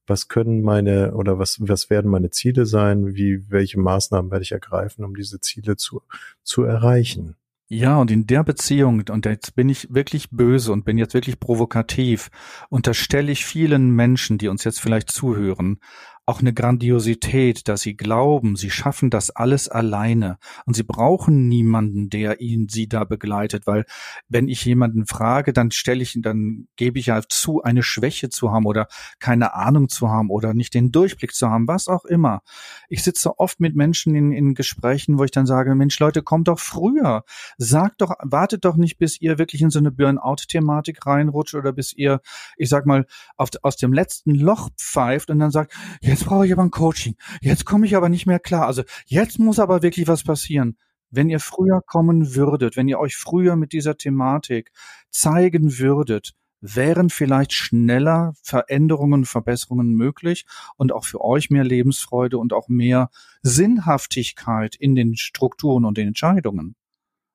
was 0.06 0.28
können 0.28 0.62
meine 0.62 1.14
oder 1.14 1.38
was, 1.38 1.58
was 1.60 1.90
werden 1.90 2.10
meine 2.10 2.30
Ziele 2.30 2.66
sein, 2.66 3.14
wie, 3.14 3.50
welche 3.50 3.78
Maßnahmen 3.78 4.30
werde 4.30 4.42
ich 4.42 4.52
ergreifen, 4.52 5.04
um 5.04 5.14
diese 5.14 5.40
Ziele 5.40 5.76
zu, 5.76 6.02
zu 6.42 6.62
erreichen. 6.62 7.36
Ja, 7.68 7.98
und 7.98 8.12
in 8.12 8.28
der 8.28 8.44
Beziehung, 8.44 9.02
und 9.10 9.26
jetzt 9.26 9.56
bin 9.56 9.68
ich 9.68 9.92
wirklich 9.92 10.30
böse 10.30 10.70
und 10.70 10.84
bin 10.84 10.98
jetzt 10.98 11.14
wirklich 11.14 11.40
provokativ, 11.40 12.30
unterstelle 12.68 13.32
ich 13.32 13.44
vielen 13.44 13.90
Menschen, 13.90 14.38
die 14.38 14.46
uns 14.46 14.62
jetzt 14.62 14.80
vielleicht 14.80 15.10
zuhören, 15.10 15.80
auch 16.26 16.40
eine 16.40 16.52
Grandiosität, 16.52 17.68
dass 17.68 17.82
sie 17.82 17.96
glauben, 17.96 18.56
sie 18.56 18.70
schaffen 18.70 19.10
das 19.10 19.30
alles 19.30 19.68
alleine 19.68 20.38
und 20.64 20.74
sie 20.74 20.82
brauchen 20.82 21.46
niemanden, 21.46 22.10
der 22.10 22.40
ihnen 22.40 22.68
sie 22.68 22.88
da 22.88 23.04
begleitet, 23.04 23.68
weil 23.68 23.84
wenn 24.28 24.48
ich 24.48 24.64
jemanden 24.64 25.06
frage, 25.06 25.52
dann 25.52 25.70
stelle 25.70 26.02
ich, 26.02 26.18
dann 26.20 26.66
gebe 26.74 26.98
ich 26.98 27.06
ja 27.06 27.22
zu, 27.28 27.62
eine 27.62 27.84
Schwäche 27.84 28.28
zu 28.28 28.50
haben 28.50 28.66
oder 28.66 28.88
keine 29.20 29.54
Ahnung 29.54 29.88
zu 29.88 30.08
haben 30.10 30.30
oder 30.30 30.52
nicht 30.52 30.74
den 30.74 30.90
Durchblick 30.90 31.32
zu 31.32 31.48
haben, 31.48 31.68
was 31.68 31.86
auch 31.86 32.04
immer. 32.04 32.42
Ich 32.88 33.04
sitze 33.04 33.38
oft 33.38 33.60
mit 33.60 33.76
Menschen 33.76 34.16
in, 34.16 34.32
in 34.32 34.54
Gesprächen, 34.54 35.20
wo 35.20 35.24
ich 35.24 35.30
dann 35.30 35.46
sage, 35.46 35.76
Mensch, 35.76 35.96
Leute, 36.00 36.22
kommt 36.22 36.48
doch 36.48 36.58
früher. 36.58 37.22
Sagt 37.56 38.00
doch, 38.00 38.14
wartet 38.20 38.64
doch 38.64 38.76
nicht, 38.76 38.98
bis 38.98 39.20
ihr 39.20 39.38
wirklich 39.38 39.62
in 39.62 39.70
so 39.70 39.78
eine 39.78 39.92
Burnout-Thematik 39.92 41.06
reinrutscht 41.06 41.54
oder 41.54 41.72
bis 41.72 41.92
ihr, 41.92 42.20
ich 42.56 42.68
sag 42.68 42.84
mal, 42.84 43.06
auf, 43.36 43.50
aus 43.62 43.76
dem 43.76 43.92
letzten 43.92 44.34
Loch 44.34 44.70
pfeift 44.76 45.30
und 45.30 45.38
dann 45.38 45.52
sagt, 45.52 45.72
ja, 46.02 46.15
jetzt 46.16 46.24
brauche 46.26 46.46
ich 46.46 46.52
aber 46.52 46.62
ein 46.62 46.70
Coaching. 46.70 47.14
Jetzt 47.42 47.66
komme 47.66 47.84
ich 47.84 47.94
aber 47.94 48.08
nicht 48.08 48.26
mehr 48.26 48.38
klar. 48.38 48.66
Also 48.66 48.82
jetzt 49.04 49.38
muss 49.38 49.58
aber 49.58 49.82
wirklich 49.82 50.08
was 50.08 50.24
passieren. 50.24 50.78
Wenn 51.10 51.28
ihr 51.28 51.40
früher 51.40 51.82
kommen 51.86 52.34
würdet, 52.34 52.76
wenn 52.76 52.88
ihr 52.88 52.98
euch 52.98 53.16
früher 53.16 53.54
mit 53.54 53.72
dieser 53.72 53.98
Thematik 53.98 54.72
zeigen 55.10 55.78
würdet, 55.78 56.32
wären 56.62 57.10
vielleicht 57.10 57.52
schneller 57.52 58.32
Veränderungen, 58.42 59.26
Verbesserungen 59.26 59.92
möglich 59.92 60.46
und 60.76 60.90
auch 60.90 61.04
für 61.04 61.20
euch 61.20 61.50
mehr 61.50 61.64
Lebensfreude 61.64 62.38
und 62.38 62.54
auch 62.54 62.68
mehr 62.68 63.10
Sinnhaftigkeit 63.42 64.74
in 64.74 64.94
den 64.94 65.16
Strukturen 65.16 65.84
und 65.84 65.98
den 65.98 66.08
Entscheidungen. 66.08 66.76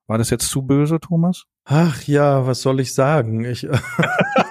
War 0.08 0.18
das 0.18 0.30
jetzt 0.30 0.48
zu 0.48 0.62
böse, 0.62 0.98
Thomas? 0.98 1.44
Ach 1.64 2.02
ja, 2.02 2.46
was 2.48 2.62
soll 2.62 2.80
ich 2.80 2.92
sagen? 2.94 3.44
Ich 3.44 3.68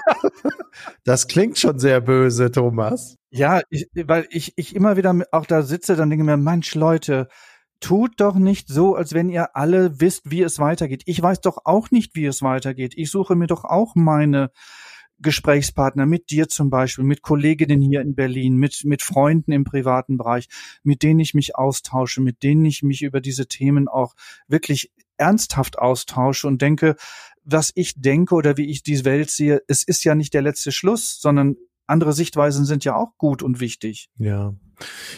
Das 1.04 1.28
klingt 1.28 1.58
schon 1.58 1.80
sehr 1.80 2.02
böse, 2.02 2.52
Thomas. 2.52 3.16
Ja, 3.30 3.62
ich, 3.70 3.88
weil 3.94 4.28
ich, 4.30 4.54
ich 4.56 4.76
immer 4.76 4.98
wieder 4.98 5.16
auch 5.32 5.46
da 5.46 5.64
sitze, 5.64 5.96
dann 5.96 6.10
denke 6.10 6.26
mir, 6.26 6.38
Mensch, 6.38 6.76
Leute, 6.76 7.28
tut 7.80 8.20
doch 8.20 8.36
nicht 8.36 8.68
so, 8.68 8.96
als 8.96 9.14
wenn 9.14 9.30
ihr 9.30 9.56
alle 9.56 10.00
wisst, 10.00 10.30
wie 10.30 10.42
es 10.42 10.60
weitergeht. 10.60 11.04
Ich 11.06 11.22
weiß 11.22 11.42
doch 11.42 11.60
auch 11.66 11.92
nicht, 11.92 12.16
wie 12.16 12.26
es 12.26 12.42
weitergeht. 12.42 12.94
Ich 12.96 13.10
suche 13.10 13.36
mir 13.36 13.48
doch 13.48 13.64
auch 13.66 13.96
meine 13.96 14.52
Gesprächspartner, 15.22 16.06
mit 16.06 16.32
dir 16.32 16.48
zum 16.48 16.70
Beispiel, 16.70 17.04
mit 17.04 17.22
Kolleginnen 17.22 17.82
hier 17.82 18.02
in 18.02 18.16
Berlin, 18.16 18.56
mit, 18.56 18.82
mit 18.86 19.02
Freunden 19.02 19.52
im 19.52 19.64
privaten 19.64 20.18
Bereich, 20.18 20.48
mit 20.84 21.04
denen 21.04 21.20
ich 21.20 21.34
mich 21.34 21.56
austausche, 21.56 22.22
mit 22.22 22.44
denen 22.44 22.66
ich 22.66 22.82
mich 22.82 23.04
über 23.04 23.22
diese 23.22 23.48
Themen 23.48 23.88
auch 23.88 24.16
wirklich 24.48 24.92
ernsthaft 25.18 25.78
austausche 25.78 26.48
und 26.48 26.62
denke, 26.62 26.96
was 27.44 27.72
ich 27.76 28.00
denke 28.00 28.36
oder 28.36 28.58
wie 28.58 28.70
ich 28.70 28.84
die 28.84 29.04
Welt 29.06 29.30
sehe, 29.30 29.62
es 29.68 29.84
ist 29.84 30.04
ja 30.04 30.16
nicht 30.16 30.34
der 30.34 30.42
letzte 30.42 30.72
Schluss, 30.72 31.20
sondern 31.20 31.56
andere 31.88 32.14
Sichtweisen 32.14 32.66
sind 32.66 32.86
ja 32.86 32.96
auch 32.96 33.18
gut 33.18 33.44
und 33.44 33.60
wichtig. 33.60 34.10
Ja. 34.18 34.54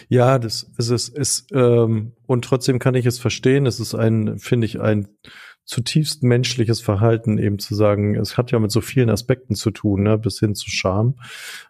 Ja, 0.09 0.39
das 0.39 0.69
ist 0.77 0.89
es 0.89 1.07
ist, 1.07 1.47
ähm, 1.53 2.13
und 2.25 2.43
trotzdem 2.43 2.79
kann 2.79 2.95
ich 2.95 3.05
es 3.05 3.19
verstehen. 3.19 3.65
Es 3.65 3.79
ist 3.79 3.95
ein, 3.95 4.37
finde 4.37 4.65
ich, 4.65 4.81
ein 4.81 5.07
zutiefst 5.65 6.23
menschliches 6.23 6.81
Verhalten, 6.81 7.37
eben 7.37 7.59
zu 7.59 7.73
sagen, 7.73 8.15
es 8.15 8.37
hat 8.37 8.51
ja 8.51 8.59
mit 8.59 8.71
so 8.71 8.81
vielen 8.81 9.09
Aspekten 9.09 9.55
zu 9.55 9.71
tun, 9.71 10.03
ne, 10.03 10.17
bis 10.17 10.39
hin 10.39 10.55
zu 10.55 10.69
Scham, 10.69 11.15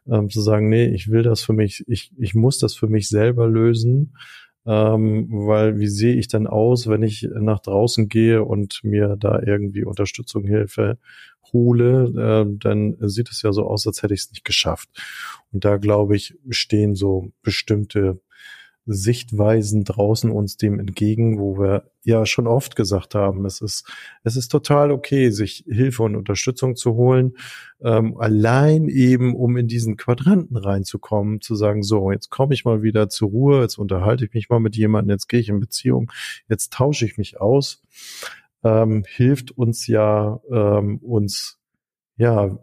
ähm, 0.07 0.29
zu 0.29 0.41
sagen, 0.41 0.69
nee, 0.69 0.87
ich 0.87 1.11
will 1.11 1.21
das 1.21 1.43
für 1.43 1.53
mich, 1.53 1.83
ich, 1.87 2.11
ich 2.17 2.33
muss 2.33 2.57
das 2.57 2.73
für 2.73 2.87
mich 2.87 3.07
selber 3.07 3.47
lösen 3.47 4.15
ähm, 4.65 5.27
weil 5.29 5.79
wie 5.79 5.87
sehe 5.87 6.15
ich 6.15 6.27
dann 6.27 6.47
aus, 6.47 6.87
wenn 6.87 7.03
ich 7.03 7.27
nach 7.33 7.59
draußen 7.59 8.07
gehe 8.07 8.43
und 8.43 8.79
mir 8.83 9.15
da 9.19 9.41
irgendwie 9.41 9.83
Unterstützung, 9.83 10.45
Hilfe 10.45 10.97
hole, 11.51 12.45
äh, 12.45 12.57
dann 12.59 12.95
sieht 13.01 13.29
es 13.29 13.41
ja 13.41 13.51
so 13.51 13.67
aus, 13.67 13.85
als 13.85 14.01
hätte 14.01 14.13
ich 14.13 14.21
es 14.21 14.31
nicht 14.31 14.45
geschafft. 14.45 14.89
Und 15.51 15.65
da 15.65 15.77
glaube 15.77 16.15
ich, 16.15 16.35
stehen 16.49 16.95
so 16.95 17.31
bestimmte 17.41 18.21
Sichtweisen 18.85 19.85
draußen 19.85 20.29
uns 20.29 20.57
dem 20.57 20.79
entgegen, 20.79 21.39
wo 21.39 21.57
wir 21.57 21.89
ja 22.03 22.25
schon 22.25 22.47
oft 22.47 22.75
gesagt 22.75 23.15
haben, 23.15 23.45
es 23.45 23.61
ist, 23.61 23.89
es 24.23 24.35
ist 24.35 24.49
total 24.49 24.91
okay, 24.91 25.29
sich 25.29 25.63
Hilfe 25.67 26.03
und 26.03 26.17
Unterstützung 26.17 26.75
zu 26.75 26.95
holen, 26.95 27.37
ähm, 27.81 28.17
allein 28.17 28.89
eben, 28.89 29.35
um 29.35 29.55
in 29.55 29.67
diesen 29.67 29.95
Quadranten 29.95 30.57
reinzukommen, 30.57 31.39
zu 31.39 31.55
sagen, 31.55 31.81
so, 31.81 32.11
jetzt 32.11 32.29
komme 32.29 32.53
ich 32.53 32.65
mal 32.65 32.83
wieder 32.83 33.07
zur 33.07 33.29
Ruhe, 33.29 33.61
jetzt 33.61 33.77
unterhalte 33.77 34.25
ich 34.25 34.33
mich 34.33 34.49
mal 34.49 34.59
mit 34.59 34.75
jemandem, 34.75 35.11
jetzt 35.11 35.29
gehe 35.29 35.39
ich 35.39 35.49
in 35.49 35.61
Beziehung, 35.61 36.11
jetzt 36.49 36.73
tausche 36.73 37.05
ich 37.05 37.17
mich 37.17 37.39
aus, 37.39 37.81
ähm, 38.63 39.03
hilft 39.07 39.51
uns 39.51 39.87
ja, 39.87 40.41
ähm, 40.51 40.97
uns, 40.97 41.57
ja, 42.17 42.59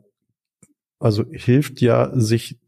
also 0.99 1.25
hilft 1.31 1.81
ja, 1.81 2.11
sich 2.15 2.59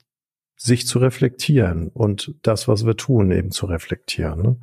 sich 0.63 0.87
zu 0.87 1.01
reflektieren 1.01 1.89
und 1.89 2.37
das, 2.43 2.69
was 2.69 2.87
wir 2.87 2.97
tun, 2.97 3.33
eben 3.33 3.51
zu 3.51 3.67
reflektieren. 3.67 4.43
Ne? 4.43 4.57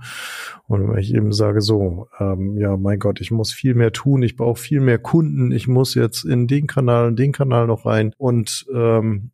Und 0.65 0.89
wenn 0.89 0.97
ich 0.97 1.13
eben 1.13 1.33
sage 1.33 1.59
so, 1.59 2.07
ähm, 2.19 2.57
ja, 2.57 2.77
mein 2.77 2.99
Gott, 2.99 3.19
ich 3.19 3.31
muss 3.31 3.51
viel 3.51 3.73
mehr 3.73 3.91
tun, 3.91 4.23
ich 4.23 4.37
brauche 4.37 4.57
viel 4.57 4.79
mehr 4.79 4.97
Kunden, 4.97 5.51
ich 5.51 5.67
muss 5.67 5.95
jetzt 5.95 6.23
in 6.23 6.47
den 6.47 6.67
Kanal, 6.67 7.09
in 7.09 7.15
den 7.17 7.33
Kanal 7.33 7.67
noch 7.67 7.85
rein 7.85 8.13
und 8.17 8.65
ähm, 8.73 9.31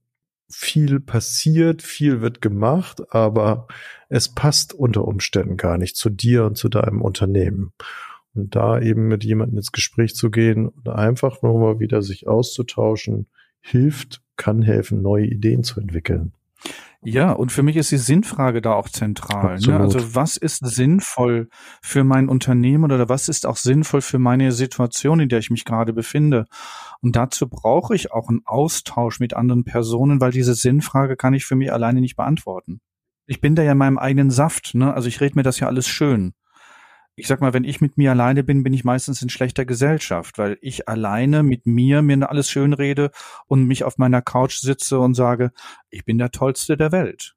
viel 0.49 0.99
passiert, 0.99 1.83
viel 1.83 2.21
wird 2.21 2.41
gemacht, 2.41 3.13
aber 3.13 3.67
es 4.09 4.33
passt 4.33 4.73
unter 4.73 5.07
Umständen 5.07 5.57
gar 5.57 5.77
nicht 5.77 5.95
zu 5.95 6.09
dir 6.09 6.45
und 6.45 6.57
zu 6.57 6.67
deinem 6.67 7.03
Unternehmen. 7.03 7.73
Und 8.33 8.55
da 8.55 8.79
eben 8.79 9.07
mit 9.07 9.23
jemandem 9.23 9.57
ins 9.57 9.71
Gespräch 9.71 10.15
zu 10.15 10.31
gehen 10.31 10.67
und 10.67 10.89
einfach 10.89 11.43
nochmal 11.43 11.79
wieder 11.79 12.01
sich 12.01 12.27
auszutauschen, 12.27 13.27
hilft, 13.61 14.23
kann 14.35 14.63
helfen, 14.63 15.03
neue 15.03 15.27
Ideen 15.27 15.63
zu 15.63 15.79
entwickeln. 15.79 16.33
Ja, 17.03 17.31
und 17.31 17.51
für 17.51 17.61
mich 17.61 17.75
ist 17.75 17.91
die 17.91 17.97
Sinnfrage 17.97 18.61
da 18.61 18.73
auch 18.73 18.89
zentral. 18.89 19.59
Ne? 19.59 19.79
Also 19.79 20.15
was 20.15 20.37
ist 20.37 20.65
sinnvoll 20.65 21.49
für 21.81 22.03
mein 22.03 22.29
Unternehmen 22.29 22.91
oder 22.91 23.09
was 23.09 23.29
ist 23.29 23.45
auch 23.45 23.57
sinnvoll 23.57 24.01
für 24.01 24.17
meine 24.17 24.51
Situation, 24.51 25.19
in 25.19 25.29
der 25.29 25.39
ich 25.39 25.51
mich 25.51 25.65
gerade 25.65 25.93
befinde? 25.93 26.45
Und 27.01 27.15
dazu 27.15 27.47
brauche 27.47 27.93
ich 27.93 28.11
auch 28.11 28.29
einen 28.29 28.41
Austausch 28.45 29.19
mit 29.19 29.35
anderen 29.35 29.65
Personen, 29.65 30.19
weil 30.19 30.31
diese 30.31 30.55
Sinnfrage 30.55 31.15
kann 31.15 31.35
ich 31.35 31.45
für 31.45 31.55
mich 31.55 31.71
alleine 31.71 32.01
nicht 32.01 32.15
beantworten. 32.15 32.81
Ich 33.27 33.39
bin 33.39 33.55
da 33.55 33.61
ja 33.61 33.73
in 33.73 33.77
meinem 33.77 33.99
eigenen 33.99 34.31
Saft, 34.31 34.73
ne? 34.73 34.93
Also 34.93 35.07
ich 35.07 35.21
rede 35.21 35.35
mir 35.35 35.43
das 35.43 35.59
ja 35.59 35.67
alles 35.67 35.87
schön 35.87 36.33
ich 37.15 37.27
sag 37.27 37.41
mal, 37.41 37.53
wenn 37.53 37.63
ich 37.63 37.81
mit 37.81 37.97
mir 37.97 38.11
alleine 38.11 38.43
bin, 38.43 38.63
bin 38.63 38.73
ich 38.73 38.83
meistens 38.83 39.21
in 39.21 39.29
schlechter 39.29 39.65
Gesellschaft, 39.65 40.37
weil 40.37 40.57
ich 40.61 40.89
alleine 40.89 41.43
mit 41.43 41.65
mir 41.65 42.01
mir 42.01 42.29
alles 42.29 42.49
schön 42.49 42.73
rede 42.73 43.11
und 43.47 43.65
mich 43.65 43.83
auf 43.83 43.97
meiner 43.97 44.21
Couch 44.21 44.57
sitze 44.57 44.99
und 44.99 45.13
sage, 45.13 45.51
ich 45.89 46.05
bin 46.05 46.17
der 46.17 46.31
Tollste 46.31 46.77
der 46.77 46.91
Welt. 46.91 47.35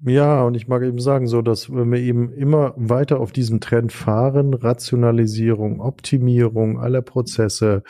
Ja, 0.00 0.42
und 0.42 0.54
ich 0.54 0.68
mag 0.68 0.82
eben 0.82 1.00
sagen, 1.00 1.26
so, 1.26 1.42
dass 1.42 1.74
wenn 1.74 1.90
wir 1.90 1.98
eben 1.98 2.32
immer 2.32 2.72
weiter 2.76 3.18
auf 3.18 3.32
diesem 3.32 3.60
Trend 3.60 3.92
fahren, 3.92 4.54
Rationalisierung, 4.54 5.80
Optimierung 5.80 6.78
aller 6.78 7.02
Prozesse, 7.02 7.82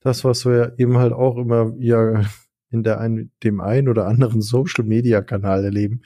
das, 0.00 0.24
was 0.24 0.44
wir 0.44 0.74
eben 0.78 0.98
halt 0.98 1.12
auch 1.12 1.36
immer 1.36 1.72
ja 1.78 2.24
in 2.70 2.82
der 2.82 2.98
ein, 2.98 3.30
dem 3.44 3.60
einen 3.60 3.88
oder 3.88 4.06
anderen 4.06 4.40
Social 4.40 4.84
Media 4.84 5.20
Kanal 5.22 5.64
erleben, 5.64 6.02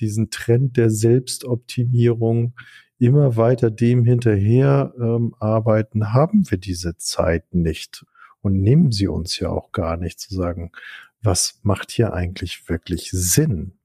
diesen 0.00 0.30
Trend 0.30 0.76
der 0.76 0.90
Selbstoptimierung, 0.90 2.54
immer 2.98 3.36
weiter 3.36 3.70
dem 3.70 4.04
hinterher 4.04 4.94
ähm, 4.98 5.34
arbeiten, 5.38 6.12
haben 6.12 6.50
wir 6.50 6.58
diese 6.58 6.96
Zeit 6.96 7.54
nicht 7.54 8.04
und 8.40 8.60
nehmen 8.60 8.92
sie 8.92 9.08
uns 9.08 9.38
ja 9.38 9.50
auch 9.50 9.72
gar 9.72 9.96
nicht 9.96 10.20
zu 10.20 10.34
sagen, 10.34 10.72
was 11.22 11.58
macht 11.62 11.90
hier 11.90 12.12
eigentlich 12.12 12.68
wirklich 12.68 13.10
Sinn? 13.10 13.78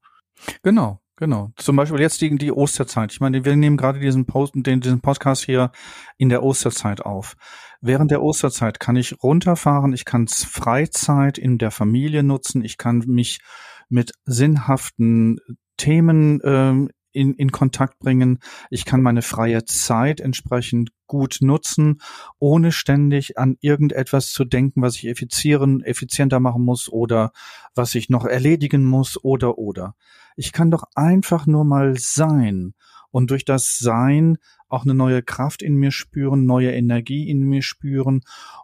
Genau, 0.63 1.01
Genau. 1.21 1.51
Zum 1.55 1.75
Beispiel 1.75 1.99
jetzt 1.99 2.19
die, 2.21 2.35
die 2.35 2.51
Osterzeit. 2.51 3.11
Ich 3.11 3.19
meine, 3.19 3.45
wir 3.45 3.55
nehmen 3.55 3.77
gerade 3.77 3.99
diesen 3.99 4.25
Post, 4.25 4.53
den, 4.55 4.81
diesen 4.81 5.01
Podcast 5.01 5.43
hier 5.43 5.71
in 6.17 6.29
der 6.29 6.41
Osterzeit 6.41 7.01
auf. 7.01 7.35
Während 7.79 8.09
der 8.09 8.23
Osterzeit 8.23 8.79
kann 8.79 8.95
ich 8.95 9.21
runterfahren, 9.21 9.93
ich 9.93 10.03
kann 10.03 10.27
Freizeit 10.27 11.37
in 11.37 11.59
der 11.59 11.69
Familie 11.69 12.23
nutzen, 12.23 12.63
ich 12.63 12.79
kann 12.79 13.03
mich 13.05 13.39
mit 13.87 14.13
sinnhaften 14.25 15.37
Themen 15.77 16.39
ähm, 16.43 16.89
in, 17.11 17.33
in 17.33 17.51
Kontakt 17.51 17.99
bringen. 17.99 18.39
Ich 18.69 18.85
kann 18.85 19.01
meine 19.01 19.21
freie 19.21 19.65
Zeit 19.65 20.19
entsprechend 20.19 20.91
gut 21.07 21.37
nutzen, 21.41 22.01
ohne 22.39 22.71
ständig 22.71 23.37
an 23.37 23.57
irgendetwas 23.59 24.31
zu 24.31 24.45
denken, 24.45 24.81
was 24.81 24.95
ich 24.95 25.07
effizieren, 25.07 25.83
effizienter 25.83 26.39
machen 26.39 26.63
muss 26.63 26.89
oder 26.89 27.31
was 27.75 27.95
ich 27.95 28.09
noch 28.09 28.25
erledigen 28.25 28.85
muss 28.85 29.21
oder 29.23 29.57
oder. 29.57 29.95
Ich 30.35 30.53
kann 30.53 30.71
doch 30.71 30.83
einfach 30.95 31.45
nur 31.45 31.65
mal 31.65 31.97
sein 31.97 32.73
und 33.11 33.29
durch 33.29 33.45
das 33.45 33.77
Sein 33.77 34.37
auch 34.69 34.83
eine 34.83 34.93
neue 34.93 35.21
Kraft 35.21 35.61
in 35.61 35.75
mir 35.75 35.91
spüren, 35.91 36.45
neue 36.45 36.71
Energie 36.71 37.29
in 37.29 37.41
mir 37.41 37.61
spüren 37.61 38.21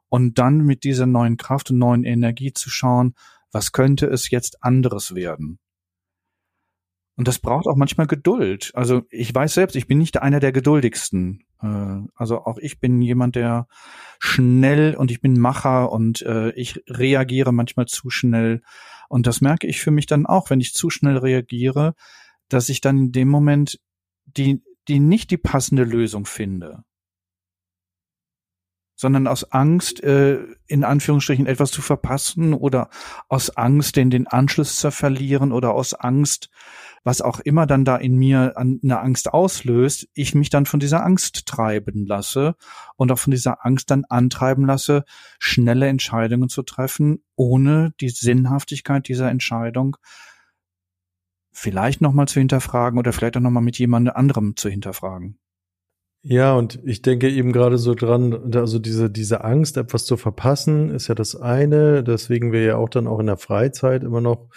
und 0.08 0.38
dann 0.38 0.60
mit 0.60 0.84
dieser 0.86 1.06
neuen 1.06 1.36
Kraft 1.38 1.70
und 1.72 1.80
neuen 1.80 2.06
Energie 2.06 2.54
zu 2.54 2.70
schauen, 2.70 3.14
was 3.52 3.72
könnte 3.72 4.08
es 4.08 4.30
jetzt 4.30 4.64
anderes 4.64 5.16
werden? 5.16 5.60
Und 7.18 7.28
das 7.28 7.40
braucht 7.40 7.66
auch 7.66 7.76
manchmal 7.76 8.06
Geduld. 8.06 8.72
Also 8.76 9.02
ich 9.10 9.34
weiß 9.34 9.56
selbst, 9.56 9.76
ich 9.76 9.88
bin 9.88 9.98
nicht 9.98 10.22
einer 10.22 10.40
der 10.40 10.52
geduldigsten. 10.52 11.44
Äh, 11.62 12.08
also 12.16 12.46
auch 12.46 12.60
ich 12.60 12.80
bin 12.80 13.02
jemand, 13.02 13.36
der 13.36 13.68
schnell 14.20 14.96
und 14.96 15.10
ich 15.10 15.20
bin 15.20 15.40
Macher 15.40 15.92
und 15.92 16.22
äh, 16.22 16.52
ich 16.52 16.84
reagiere 16.88 17.52
manchmal 17.52 17.88
zu 17.88 18.12
schnell. 18.12 18.62
Und 19.10 19.26
das 19.26 19.42
merke 19.42 19.66
ich 19.66 19.82
für 19.82 19.90
mich 19.90 20.06
dann 20.06 20.28
auch, 20.28 20.52
wenn 20.52 20.62
ich 20.62 20.76
zu 20.76 20.92
schnell 20.92 21.18
reagiere, 21.18 21.96
dass 22.50 22.70
ich 22.70 22.82
dann 22.82 22.98
in 22.98 23.12
dem 23.12 23.30
Moment 23.30 23.80
die, 24.26 24.62
die 24.88 25.00
nicht 25.00 25.32
die 25.32 25.38
passende 25.38 25.86
Lösung 25.86 26.28
finde 26.28 26.84
sondern 29.00 29.28
aus 29.28 29.52
Angst, 29.52 30.04
äh, 30.04 30.40
in 30.66 30.84
Anführungsstrichen 30.84 31.46
etwas 31.46 31.72
zu 31.72 31.84
verpassen 31.84 32.54
oder 32.54 32.90
aus 33.30 33.52
Angst, 33.52 33.96
den, 33.96 34.10
den 34.10 34.26
Anschluss 34.26 34.78
zu 34.78 34.92
verlieren 34.92 35.52
oder 35.52 35.74
aus 35.74 35.94
Angst, 35.94 36.50
was 37.08 37.22
auch 37.22 37.40
immer 37.40 37.66
dann 37.66 37.86
da 37.86 37.96
in 37.96 38.18
mir 38.18 38.58
an, 38.58 38.82
eine 38.84 39.00
Angst 39.00 39.34
auslöst, 39.34 40.10
ich 40.14 40.36
mich 40.36 40.50
dann 40.50 40.66
von 40.66 40.82
dieser 40.82 41.06
Angst 41.06 41.46
treiben 41.46 42.06
lasse 42.06 42.56
und 42.98 43.14
auch 43.14 43.18
von 43.18 43.32
dieser 43.32 43.66
Angst 43.66 43.92
dann 43.92 44.04
antreiben 44.10 44.66
lasse, 44.66 45.06
schnelle 45.40 45.88
Entscheidungen 45.88 46.50
zu 46.50 46.64
treffen, 46.64 47.24
ohne 47.38 47.94
die 48.02 48.10
Sinnhaftigkeit 48.10 49.08
dieser 49.08 49.30
Entscheidung 49.30 49.96
vielleicht 51.54 52.02
nochmal 52.02 52.28
zu 52.28 52.40
hinterfragen 52.40 53.00
oder 53.00 53.14
vielleicht 53.14 53.38
auch 53.38 53.42
nochmal 53.42 53.64
mit 53.64 53.80
jemand 53.80 54.14
anderem 54.14 54.58
zu 54.58 54.68
hinterfragen. 54.68 55.40
Ja, 56.24 56.56
und 56.56 56.82
ich 56.84 57.04
denke 57.04 57.30
eben 57.30 57.54
gerade 57.54 57.78
so 57.78 57.96
dran, 57.96 58.54
also 58.54 58.80
diese, 58.80 59.10
diese 59.10 59.46
Angst, 59.46 59.78
etwas 59.78 60.04
zu 60.04 60.18
verpassen, 60.18 60.90
ist 60.90 61.08
ja 61.08 61.16
das 61.16 61.38
eine, 61.38 62.04
deswegen 62.04 62.52
wir 62.52 62.64
ja 62.64 62.76
auch 62.76 62.90
dann 62.90 63.08
auch 63.08 63.20
in 63.20 63.28
der 63.28 63.38
Freizeit 63.38 64.04
immer 64.04 64.20
noch 64.20 64.50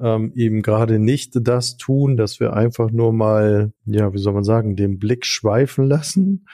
ähm, 0.00 0.32
eben 0.34 0.62
gerade 0.62 0.98
nicht 0.98 1.32
das 1.34 1.76
tun, 1.76 2.16
dass 2.16 2.40
wir 2.40 2.54
einfach 2.54 2.90
nur 2.90 3.12
mal, 3.12 3.72
ja, 3.84 4.12
wie 4.12 4.18
soll 4.18 4.32
man 4.32 4.44
sagen, 4.44 4.76
den 4.76 4.98
Blick 4.98 5.24
schweifen 5.26 5.86
lassen 5.86 6.46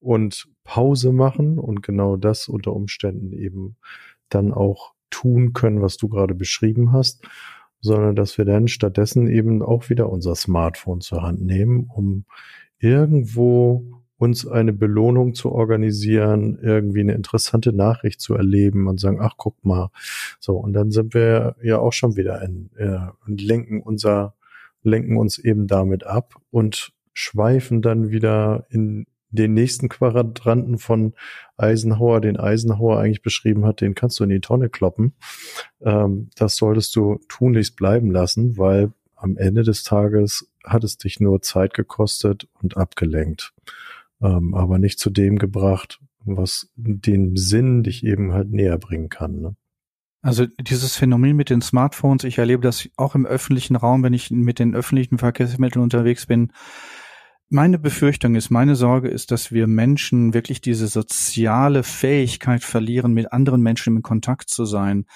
und 0.00 0.48
Pause 0.64 1.12
machen 1.12 1.58
und 1.58 1.82
genau 1.82 2.16
das 2.16 2.48
unter 2.48 2.72
Umständen 2.72 3.32
eben 3.32 3.76
dann 4.28 4.52
auch 4.52 4.94
tun 5.10 5.52
können, 5.52 5.82
was 5.82 5.96
du 5.96 6.08
gerade 6.08 6.34
beschrieben 6.34 6.92
hast, 6.92 7.24
sondern 7.80 8.14
dass 8.14 8.38
wir 8.38 8.44
dann 8.44 8.68
stattdessen 8.68 9.28
eben 9.28 9.62
auch 9.62 9.90
wieder 9.90 10.10
unser 10.10 10.34
Smartphone 10.34 11.00
zur 11.00 11.22
Hand 11.22 11.42
nehmen, 11.42 11.88
um 11.92 12.24
irgendwo 12.78 13.99
uns 14.20 14.46
eine 14.46 14.74
Belohnung 14.74 15.34
zu 15.34 15.50
organisieren, 15.50 16.58
irgendwie 16.60 17.00
eine 17.00 17.14
interessante 17.14 17.72
Nachricht 17.72 18.20
zu 18.20 18.34
erleben 18.34 18.86
und 18.86 19.00
sagen, 19.00 19.18
ach 19.18 19.34
guck 19.38 19.64
mal, 19.64 19.90
so 20.38 20.56
und 20.56 20.74
dann 20.74 20.90
sind 20.90 21.14
wir 21.14 21.56
ja 21.62 21.78
auch 21.78 21.94
schon 21.94 22.16
wieder 22.16 22.42
in 22.42 22.68
äh, 22.76 22.98
und 23.26 23.40
lenken 23.40 23.80
unser 23.80 24.34
lenken 24.82 25.16
uns 25.16 25.38
eben 25.38 25.66
damit 25.66 26.04
ab 26.04 26.34
und 26.50 26.92
schweifen 27.14 27.80
dann 27.80 28.10
wieder 28.10 28.66
in 28.68 29.06
den 29.30 29.54
nächsten 29.54 29.88
Quadranten 29.88 30.76
von 30.78 31.14
Eisenhower, 31.56 32.20
den 32.20 32.36
Eisenhower 32.36 32.98
eigentlich 32.98 33.22
beschrieben 33.22 33.64
hat, 33.64 33.80
den 33.80 33.94
kannst 33.94 34.20
du 34.20 34.24
in 34.24 34.30
die 34.30 34.40
Tonne 34.40 34.68
kloppen. 34.68 35.14
Ähm, 35.80 36.28
das 36.36 36.56
solltest 36.56 36.94
du 36.94 37.20
tunlichst 37.28 37.76
bleiben 37.76 38.10
lassen, 38.10 38.58
weil 38.58 38.92
am 39.16 39.36
Ende 39.36 39.62
des 39.62 39.82
Tages 39.82 40.50
hat 40.64 40.84
es 40.84 40.98
dich 40.98 41.20
nur 41.20 41.40
Zeit 41.42 41.74
gekostet 41.74 42.48
und 42.60 42.76
abgelenkt, 42.76 43.52
ähm, 44.22 44.54
aber 44.54 44.78
nicht 44.78 44.98
zu 44.98 45.10
dem 45.10 45.38
gebracht, 45.38 46.00
was 46.24 46.70
den 46.76 47.36
Sinn 47.36 47.82
dich 47.82 48.04
eben 48.04 48.32
halt 48.32 48.50
näher 48.50 48.78
bringen 48.78 49.08
kann. 49.08 49.40
Ne? 49.40 49.56
Also 50.22 50.46
dieses 50.60 50.96
Phänomen 50.96 51.36
mit 51.36 51.48
den 51.48 51.62
Smartphones, 51.62 52.24
ich 52.24 52.38
erlebe 52.38 52.62
das 52.62 52.88
auch 52.96 53.14
im 53.14 53.24
öffentlichen 53.24 53.76
Raum, 53.76 54.02
wenn 54.02 54.12
ich 54.12 54.30
mit 54.30 54.58
den 54.58 54.74
öffentlichen 54.74 55.18
Verkehrsmitteln 55.18 55.82
unterwegs 55.82 56.26
bin. 56.26 56.52
Meine 57.48 57.78
Befürchtung 57.78 58.36
ist, 58.36 58.50
meine 58.50 58.76
Sorge 58.76 59.08
ist, 59.08 59.30
dass 59.30 59.50
wir 59.50 59.66
Menschen 59.66 60.34
wirklich 60.34 60.60
diese 60.60 60.86
soziale 60.86 61.82
Fähigkeit 61.82 62.62
verlieren, 62.62 63.12
mit 63.12 63.32
anderen 63.32 63.62
Menschen 63.62 63.96
in 63.96 64.02
Kontakt 64.02 64.50
zu 64.50 64.66
sein 64.66 65.06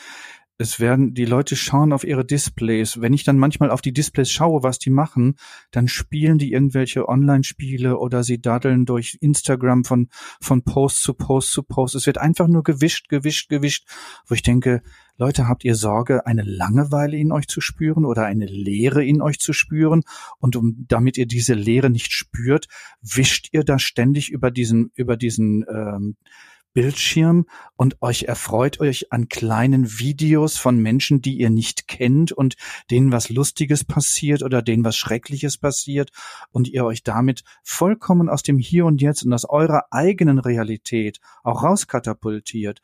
es 0.56 0.78
werden, 0.78 1.14
die 1.14 1.24
Leute 1.24 1.56
schauen 1.56 1.92
auf 1.92 2.04
ihre 2.04 2.24
Displays. 2.24 3.00
Wenn 3.00 3.12
ich 3.12 3.24
dann 3.24 3.38
manchmal 3.38 3.70
auf 3.70 3.82
die 3.82 3.92
Displays 3.92 4.30
schaue, 4.30 4.62
was 4.62 4.78
die 4.78 4.90
machen, 4.90 5.34
dann 5.72 5.88
spielen 5.88 6.38
die 6.38 6.52
irgendwelche 6.52 7.08
Online-Spiele 7.08 7.98
oder 7.98 8.22
sie 8.22 8.40
daddeln 8.40 8.86
durch 8.86 9.18
Instagram 9.20 9.84
von, 9.84 10.08
von 10.40 10.62
Post 10.62 11.02
zu 11.02 11.14
Post 11.14 11.50
zu 11.50 11.64
Post. 11.64 11.96
Es 11.96 12.06
wird 12.06 12.18
einfach 12.18 12.46
nur 12.46 12.62
gewischt, 12.62 13.08
gewischt, 13.08 13.48
gewischt, 13.48 13.88
wo 14.28 14.34
ich 14.34 14.42
denke, 14.42 14.82
Leute, 15.16 15.48
habt 15.48 15.64
ihr 15.64 15.74
Sorge, 15.74 16.26
eine 16.26 16.42
Langeweile 16.42 17.16
in 17.16 17.32
euch 17.32 17.48
zu 17.48 17.60
spüren 17.60 18.04
oder 18.04 18.24
eine 18.24 18.46
Leere 18.46 19.04
in 19.04 19.22
euch 19.22 19.40
zu 19.40 19.52
spüren? 19.52 20.02
Und 20.38 20.56
um, 20.56 20.86
damit 20.88 21.18
ihr 21.18 21.26
diese 21.26 21.54
Leere 21.54 21.90
nicht 21.90 22.12
spürt, 22.12 22.66
wischt 23.00 23.48
ihr 23.52 23.64
da 23.64 23.78
ständig 23.78 24.30
über 24.30 24.50
diesen, 24.50 24.90
über 24.94 25.16
diesen, 25.16 25.64
ähm, 25.68 26.16
Bildschirm 26.74 27.46
und 27.76 28.02
euch 28.02 28.24
erfreut 28.24 28.80
euch 28.80 29.12
an 29.12 29.28
kleinen 29.28 29.98
Videos 29.98 30.58
von 30.58 30.76
Menschen, 30.76 31.22
die 31.22 31.38
ihr 31.38 31.48
nicht 31.48 31.88
kennt 31.88 32.32
und 32.32 32.56
denen 32.90 33.12
was 33.12 33.30
Lustiges 33.30 33.84
passiert 33.84 34.42
oder 34.42 34.60
denen 34.60 34.84
was 34.84 34.96
Schreckliches 34.96 35.56
passiert 35.56 36.10
und 36.50 36.68
ihr 36.68 36.84
euch 36.84 37.02
damit 37.02 37.44
vollkommen 37.62 38.28
aus 38.28 38.42
dem 38.42 38.58
Hier 38.58 38.84
und 38.84 39.00
Jetzt 39.00 39.24
und 39.24 39.32
aus 39.32 39.48
eurer 39.48 39.86
eigenen 39.90 40.38
Realität 40.38 41.20
auch 41.42 41.62
rauskatapultiert. 41.62 42.82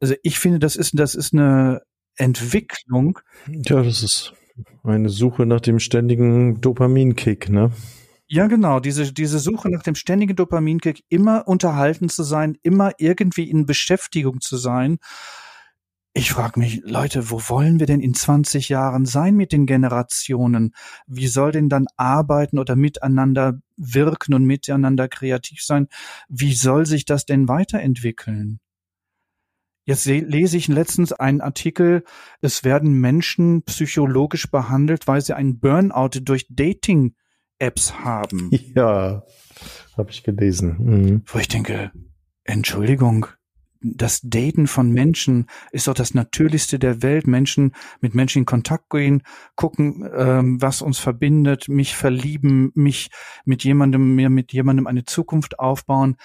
Also 0.00 0.14
ich 0.22 0.38
finde, 0.38 0.60
das 0.60 0.76
ist, 0.76 0.98
das 0.98 1.14
ist 1.14 1.34
eine 1.34 1.82
Entwicklung. 2.16 3.18
Ja, 3.48 3.82
das 3.82 4.02
ist 4.02 4.32
eine 4.84 5.08
Suche 5.08 5.46
nach 5.46 5.60
dem 5.60 5.80
ständigen 5.80 6.60
Dopaminkick, 6.60 7.48
ne? 7.48 7.72
Ja, 8.26 8.46
genau. 8.46 8.80
Diese, 8.80 9.12
diese 9.12 9.38
Suche 9.38 9.70
nach 9.70 9.82
dem 9.82 9.94
ständigen 9.94 10.36
Dopaminkick, 10.36 11.04
immer 11.08 11.46
unterhalten 11.46 12.08
zu 12.08 12.22
sein, 12.22 12.56
immer 12.62 12.92
irgendwie 12.98 13.50
in 13.50 13.66
Beschäftigung 13.66 14.40
zu 14.40 14.56
sein. 14.56 14.98
Ich 16.16 16.30
frage 16.30 16.60
mich, 16.60 16.80
Leute, 16.84 17.30
wo 17.30 17.40
wollen 17.48 17.80
wir 17.80 17.86
denn 17.86 18.00
in 18.00 18.14
20 18.14 18.68
Jahren 18.68 19.04
sein 19.04 19.34
mit 19.34 19.52
den 19.52 19.66
Generationen? 19.66 20.72
Wie 21.06 21.26
soll 21.26 21.50
denn 21.50 21.68
dann 21.68 21.86
arbeiten 21.96 22.58
oder 22.58 22.76
miteinander 22.76 23.60
wirken 23.76 24.32
und 24.32 24.44
miteinander 24.44 25.08
kreativ 25.08 25.62
sein? 25.64 25.88
Wie 26.28 26.54
soll 26.54 26.86
sich 26.86 27.04
das 27.04 27.26
denn 27.26 27.48
weiterentwickeln? 27.48 28.60
Jetzt 29.86 30.06
lese 30.06 30.56
ich 30.56 30.68
letztens 30.68 31.12
einen 31.12 31.42
Artikel, 31.42 32.04
es 32.40 32.64
werden 32.64 33.00
Menschen 33.00 33.64
psychologisch 33.64 34.50
behandelt, 34.50 35.06
weil 35.06 35.20
sie 35.20 35.36
einen 35.36 35.58
Burnout 35.58 36.20
durch 36.22 36.46
Dating 36.48 37.14
Apps 37.58 37.94
haben. 38.00 38.50
Ja, 38.74 39.22
habe 39.96 40.10
ich 40.10 40.24
gelesen. 40.24 40.76
Mhm. 40.78 41.22
Wo 41.26 41.38
ich 41.38 41.48
denke, 41.48 41.92
Entschuldigung, 42.42 43.26
das 43.84 44.20
Daten 44.22 44.66
von 44.66 44.90
Menschen 44.90 45.46
ist 45.70 45.86
doch 45.86 45.94
das 45.94 46.14
Natürlichste 46.14 46.78
der 46.78 47.02
Welt. 47.02 47.26
Menschen 47.26 47.72
mit 48.00 48.14
Menschen 48.14 48.40
in 48.40 48.46
Kontakt 48.46 48.90
gehen, 48.90 49.22
gucken, 49.56 50.08
ähm, 50.16 50.60
was 50.60 50.82
uns 50.82 50.98
verbindet, 50.98 51.68
mich 51.68 51.94
verlieben, 51.94 52.72
mich 52.74 53.10
mit 53.44 53.62
jemandem, 53.62 54.14
mir 54.14 54.30
mit 54.30 54.52
jemandem 54.52 54.86
eine 54.86 55.04
Zukunft 55.04 55.58
aufbauen. 55.58 56.16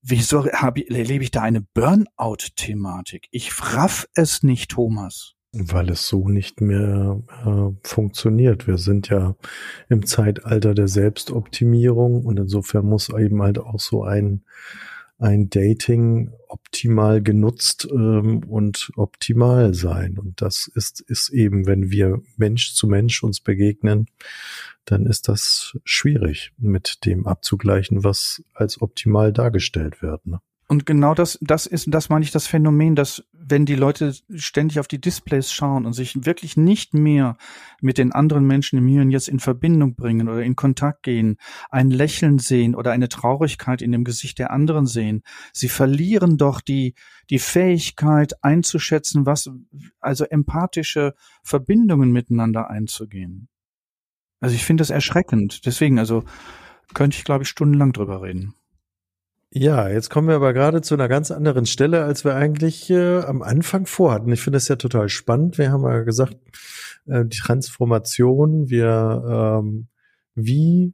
Wieso 0.00 0.46
habe, 0.52 0.88
erlebe 0.88 1.24
ich 1.24 1.30
da 1.30 1.42
eine 1.42 1.62
Burnout-Thematik? 1.62 3.26
Ich 3.30 3.50
raff 3.74 4.06
es 4.14 4.42
nicht, 4.42 4.70
Thomas. 4.70 5.34
Weil 5.56 5.90
es 5.90 6.08
so 6.08 6.28
nicht 6.28 6.60
mehr 6.60 7.22
äh, 7.46 7.86
funktioniert. 7.86 8.66
Wir 8.66 8.76
sind 8.76 9.08
ja 9.08 9.36
im 9.88 10.04
Zeitalter 10.04 10.74
der 10.74 10.88
Selbstoptimierung 10.88 12.24
und 12.24 12.38
insofern 12.38 12.86
muss 12.86 13.08
eben 13.08 13.40
halt 13.40 13.58
auch 13.58 13.78
so 13.78 14.02
ein, 14.02 14.42
ein 15.18 15.50
Dating 15.50 16.32
optimal 16.48 17.22
genutzt 17.22 17.86
ähm, 17.90 18.42
und 18.48 18.90
optimal 18.96 19.74
sein. 19.74 20.18
Und 20.18 20.42
das 20.42 20.70
ist, 20.74 21.00
ist 21.00 21.30
eben, 21.30 21.66
wenn 21.66 21.90
wir 21.90 22.20
Mensch 22.36 22.74
zu 22.74 22.88
Mensch 22.88 23.22
uns 23.22 23.40
begegnen, 23.40 24.06
dann 24.84 25.06
ist 25.06 25.28
das 25.28 25.78
schwierig 25.84 26.52
mit 26.58 27.04
dem 27.06 27.26
abzugleichen, 27.26 28.04
was 28.04 28.42
als 28.54 28.82
optimal 28.82 29.32
dargestellt 29.32 30.02
wird. 30.02 30.26
Ne? 30.26 30.40
Und 30.66 30.86
genau 30.86 31.14
das, 31.14 31.38
das 31.42 31.66
ist, 31.66 31.86
das 31.92 32.08
meine 32.08 32.24
ich 32.24 32.30
das 32.30 32.46
Phänomen, 32.46 32.94
dass 32.94 33.22
wenn 33.32 33.66
die 33.66 33.74
Leute 33.74 34.14
ständig 34.34 34.80
auf 34.80 34.88
die 34.88 35.00
Displays 35.00 35.52
schauen 35.52 35.84
und 35.84 35.92
sich 35.92 36.24
wirklich 36.24 36.56
nicht 36.56 36.94
mehr 36.94 37.36
mit 37.82 37.98
den 37.98 38.12
anderen 38.12 38.46
Menschen 38.46 38.78
im 38.78 38.86
Hier 38.86 39.02
und 39.02 39.10
Jetzt 39.10 39.28
in 39.28 39.40
Verbindung 39.40 39.94
bringen 39.94 40.28
oder 40.28 40.42
in 40.42 40.56
Kontakt 40.56 41.02
gehen, 41.02 41.36
ein 41.70 41.90
Lächeln 41.90 42.38
sehen 42.38 42.74
oder 42.74 42.92
eine 42.92 43.10
Traurigkeit 43.10 43.82
in 43.82 43.92
dem 43.92 44.04
Gesicht 44.04 44.38
der 44.38 44.50
anderen 44.50 44.86
sehen, 44.86 45.22
sie 45.52 45.68
verlieren 45.68 46.38
doch 46.38 46.62
die, 46.62 46.94
die 47.28 47.38
Fähigkeit 47.38 48.42
einzuschätzen, 48.42 49.26
was, 49.26 49.50
also 50.00 50.24
empathische 50.24 51.14
Verbindungen 51.42 52.10
miteinander 52.10 52.70
einzugehen. 52.70 53.48
Also 54.40 54.56
ich 54.56 54.64
finde 54.64 54.80
das 54.80 54.90
erschreckend. 54.90 55.66
Deswegen, 55.66 55.98
also 55.98 56.24
könnte 56.94 57.18
ich, 57.18 57.24
glaube 57.24 57.42
ich, 57.44 57.48
stundenlang 57.48 57.92
drüber 57.92 58.22
reden. 58.22 58.54
Ja, 59.56 59.88
jetzt 59.88 60.10
kommen 60.10 60.26
wir 60.26 60.34
aber 60.34 60.52
gerade 60.52 60.82
zu 60.82 60.94
einer 60.94 61.06
ganz 61.06 61.30
anderen 61.30 61.64
Stelle, 61.64 62.02
als 62.02 62.24
wir 62.24 62.34
eigentlich 62.34 62.90
äh, 62.90 63.20
am 63.20 63.40
Anfang 63.40 63.86
vorhatten. 63.86 64.32
Ich 64.32 64.40
finde 64.40 64.56
das 64.56 64.66
ja 64.66 64.74
total 64.74 65.08
spannend. 65.08 65.58
Wir 65.58 65.70
haben 65.70 65.84
ja 65.84 66.00
gesagt, 66.02 66.36
äh, 67.06 67.24
die 67.24 67.38
Transformation, 67.38 68.68
wir 68.68 69.60
ähm, 69.62 69.86
wie 70.34 70.92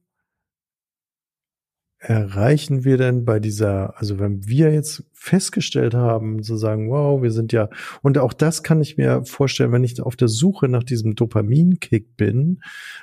erreichen 2.01 2.83
wir 2.85 2.97
denn 2.97 3.27
bei 3.27 3.41
dieser, 3.41 3.99
also 3.99 4.19
wenn 4.19 4.47
wir 4.49 4.73
jetzt 4.73 5.05
festgestellt 5.13 5.93
haben, 5.93 6.43
zu 6.43 6.57
sagen, 6.57 6.91
wow, 6.91 7.21
wir 7.21 7.31
sind 7.31 7.53
ja, 7.53 7.69
und 8.01 8.17
auch 8.17 8.33
das 8.33 8.63
kann 8.63 8.81
ich 8.81 8.97
mir 8.97 9.23
vorstellen, 9.27 9.71
wenn 9.71 9.85
ich 9.85 10.01
auf 10.01 10.17
der 10.17 10.29
Suche 10.29 10.67
nach 10.69 10.83
diesem 10.83 11.15
Dopaminkick 11.15 12.17
bin, 12.17 12.63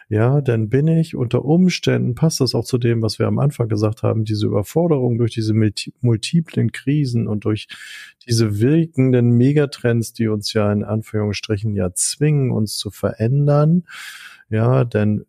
ja, 0.10 0.42
dann 0.42 0.70
bin 0.70 0.88
ich 0.88 1.16
unter 1.16 1.46
Umständen, 1.46 2.16
passt 2.16 2.42
das 2.42 2.56
auch 2.56 2.66
zu 2.66 2.80
dem, 2.80 3.04
was 3.04 3.20
wir 3.20 3.28
am 3.28 3.38
Anfang 3.38 3.70
gesagt 3.70 4.02
haben, 4.02 4.26
diese 4.26 4.48
Überforderung 4.48 5.20
durch 5.20 5.32
diese 5.32 5.54
multiplen 5.54 6.72
Krisen 6.72 7.28
und 7.28 7.46
durch 7.46 7.68
diese 8.28 8.60
wirkenden 8.60 9.30
Megatrends, 9.30 10.14
die 10.14 10.28
uns 10.28 10.54
ja 10.54 10.74
in 10.74 10.84
Anführungsstrichen 10.84 11.76
ja 11.76 11.94
zwingen, 11.94 12.50
uns 12.50 12.78
zu 12.78 12.90
verändern, 12.90 13.84
ja, 14.50 14.86
denn 14.86 15.26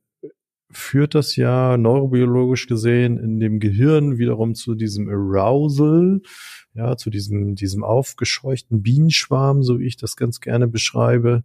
führt 0.70 1.14
das 1.14 1.36
ja 1.36 1.76
neurobiologisch 1.76 2.66
gesehen 2.66 3.18
in 3.18 3.40
dem 3.40 3.58
Gehirn 3.58 4.18
wiederum 4.18 4.54
zu 4.54 4.74
diesem 4.74 5.08
Arousal, 5.08 6.20
ja, 6.74 6.96
zu 6.96 7.10
diesem, 7.10 7.54
diesem 7.54 7.82
aufgescheuchten 7.82 8.82
Bienenschwarm, 8.82 9.62
so 9.62 9.78
wie 9.78 9.86
ich 9.86 9.96
das 9.96 10.16
ganz 10.16 10.40
gerne 10.40 10.68
beschreibe. 10.68 11.44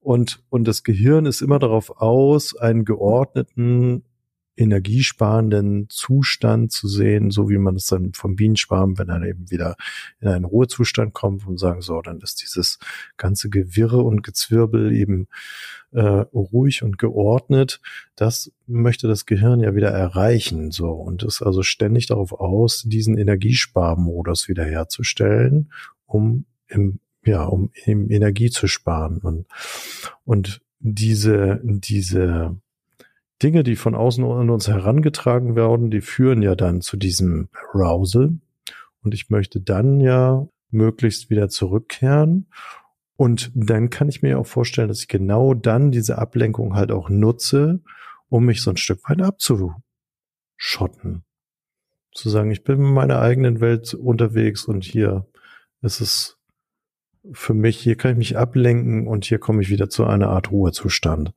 Und, 0.00 0.42
und 0.50 0.66
das 0.66 0.82
Gehirn 0.82 1.26
ist 1.26 1.42
immer 1.42 1.58
darauf 1.58 2.00
aus, 2.00 2.56
einen 2.56 2.84
geordneten 2.84 4.04
energiesparenden 4.56 5.88
Zustand 5.90 6.72
zu 6.72 6.88
sehen, 6.88 7.30
so 7.30 7.48
wie 7.48 7.58
man 7.58 7.76
es 7.76 7.86
dann 7.86 8.12
vom 8.12 8.36
Bienenschwarm, 8.36 8.98
wenn 8.98 9.08
er 9.08 9.22
eben 9.22 9.50
wieder 9.50 9.76
in 10.20 10.28
einen 10.28 10.44
Ruhezustand 10.44 11.12
kommt 11.12 11.46
und 11.46 11.58
sagen, 11.58 11.82
so, 11.82 12.00
dann 12.00 12.20
ist 12.20 12.42
dieses 12.42 12.78
ganze 13.16 13.50
Gewirre 13.50 14.02
und 14.02 14.22
Gezwirbel 14.22 14.92
eben 14.92 15.28
äh, 15.92 16.00
ruhig 16.00 16.82
und 16.82 16.98
geordnet. 16.98 17.80
Das 18.16 18.50
möchte 18.66 19.08
das 19.08 19.26
Gehirn 19.26 19.60
ja 19.60 19.74
wieder 19.74 19.90
erreichen, 19.90 20.70
so, 20.70 20.90
und 20.90 21.22
ist 21.22 21.42
also 21.42 21.62
ständig 21.62 22.06
darauf 22.06 22.32
aus, 22.32 22.82
diesen 22.82 23.18
Energiesparmodus 23.18 24.48
wiederherzustellen, 24.48 25.70
um 26.06 26.46
im 26.68 27.00
ja, 27.26 27.42
um 27.44 27.70
eben 27.84 28.08
Energie 28.08 28.50
zu 28.50 28.68
sparen 28.68 29.18
und, 29.18 29.46
und 30.24 30.62
diese, 30.78 31.60
diese 31.64 32.56
Dinge, 33.42 33.62
die 33.62 33.76
von 33.76 33.94
außen 33.94 34.24
an 34.24 34.50
uns 34.50 34.68
herangetragen 34.68 35.56
werden, 35.56 35.90
die 35.90 36.00
führen 36.00 36.42
ja 36.42 36.54
dann 36.54 36.80
zu 36.80 36.96
diesem 36.96 37.48
Arousal. 37.52 38.38
Und 39.02 39.14
ich 39.14 39.30
möchte 39.30 39.60
dann 39.60 40.00
ja 40.00 40.48
möglichst 40.70 41.30
wieder 41.30 41.48
zurückkehren. 41.48 42.48
Und 43.16 43.50
dann 43.54 43.90
kann 43.90 44.08
ich 44.08 44.22
mir 44.22 44.38
auch 44.38 44.46
vorstellen, 44.46 44.88
dass 44.88 45.00
ich 45.00 45.08
genau 45.08 45.54
dann 45.54 45.90
diese 45.90 46.18
Ablenkung 46.18 46.74
halt 46.74 46.90
auch 46.90 47.08
nutze, 47.08 47.80
um 48.28 48.44
mich 48.44 48.62
so 48.62 48.70
ein 48.70 48.76
Stück 48.76 49.08
weit 49.08 49.22
abzuschotten. 49.22 49.82
Zu 52.12 52.30
sagen, 52.30 52.50
ich 52.50 52.64
bin 52.64 52.78
in 52.78 52.92
meiner 52.92 53.20
eigenen 53.20 53.60
Welt 53.60 53.94
unterwegs 53.94 54.64
und 54.64 54.84
hier 54.84 55.26
ist 55.82 56.00
es 56.00 56.38
für 57.32 57.54
mich, 57.54 57.78
hier 57.78 57.96
kann 57.96 58.12
ich 58.12 58.18
mich 58.18 58.38
ablenken 58.38 59.06
und 59.06 59.24
hier 59.24 59.38
komme 59.38 59.62
ich 59.62 59.70
wieder 59.70 59.88
zu 59.88 60.04
einer 60.04 60.28
Art 60.28 60.50
Ruhezustand. 60.50 61.32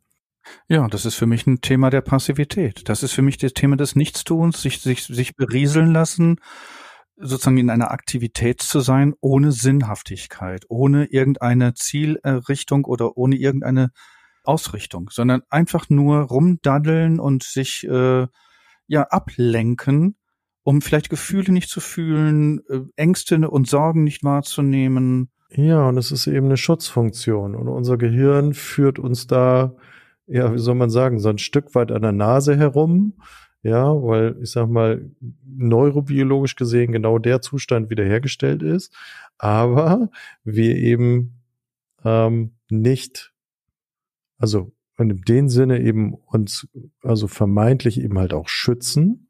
Ja, 0.68 0.88
das 0.88 1.06
ist 1.06 1.16
für 1.16 1.26
mich 1.26 1.46
ein 1.48 1.62
Thema 1.62 1.90
der 1.90 2.02
Passivität. 2.02 2.88
Das 2.90 3.04
ist 3.04 3.12
für 3.12 3.22
mich 3.22 3.38
das 3.38 3.54
Thema 3.54 3.76
des 3.76 3.96
Nichtstuns, 3.96 4.62
sich, 4.62 4.82
sich, 4.82 5.04
sich 5.04 5.36
berieseln 5.36 5.92
lassen, 5.92 6.40
sozusagen 7.18 7.58
in 7.58 7.70
einer 7.70 7.92
Aktivität 7.92 8.62
zu 8.62 8.80
sein, 8.80 9.14
ohne 9.20 9.52
Sinnhaftigkeit, 9.52 10.66
ohne 10.70 11.06
irgendeine 11.06 11.74
Zielrichtung 11.74 12.86
oder 12.86 13.18
ohne 13.18 13.36
irgendeine 13.36 13.92
Ausrichtung, 14.44 15.10
sondern 15.12 15.42
einfach 15.50 15.90
nur 15.90 16.22
rumdaddeln 16.22 17.20
und 17.20 17.44
sich 17.44 17.86
äh, 17.88 18.28
ja 18.88 19.04
ablenken, 19.04 20.16
um 20.64 20.82
vielleicht 20.82 21.10
Gefühle 21.10 21.52
nicht 21.52 21.70
zu 21.70 21.82
fühlen, 21.82 22.62
äh, 22.70 22.80
Ängste 22.96 23.50
und 23.50 23.68
Sorgen 23.68 24.04
nicht 24.04 24.24
wahrzunehmen. 24.24 25.30
Ja, 25.52 25.90
und 25.90 25.98
es 25.98 26.12
ist 26.12 26.28
eben 26.28 26.46
eine 26.46 26.58
Schutzfunktion 26.58 27.56
und 27.56 27.68
unser 27.68 27.98
Gehirn 27.98 28.54
führt 28.54 29.00
uns 29.00 29.28
da 29.28 29.76
ja, 30.30 30.54
wie 30.54 30.60
soll 30.60 30.76
man 30.76 30.90
sagen, 30.90 31.20
so 31.20 31.30
ein 31.30 31.38
Stück 31.38 31.76
weit 31.76 31.92
an 31.92 32.02
der 32.02 32.12
Nase 32.12 32.56
herum. 32.58 33.14
Ja, 33.62 33.92
weil 33.92 34.38
ich 34.42 34.52
sag 34.52 34.70
mal, 34.70 35.12
neurobiologisch 35.46 36.56
gesehen 36.56 36.94
genau 36.94 37.18
der 37.18 37.42
Zustand 37.42 37.90
wiederhergestellt 37.90 38.64
ist, 38.64 38.96
aber 39.38 40.10
wir 40.46 40.78
eben 40.78 41.42
ähm, 42.06 42.54
nicht, 42.70 43.34
also 44.38 44.72
in 44.98 45.22
dem 45.28 45.50
Sinne 45.50 45.82
eben 45.82 46.14
uns, 46.14 46.70
also 47.04 47.28
vermeintlich 47.28 48.00
eben 48.00 48.18
halt 48.18 48.34
auch 48.34 48.48
schützen 48.48 49.28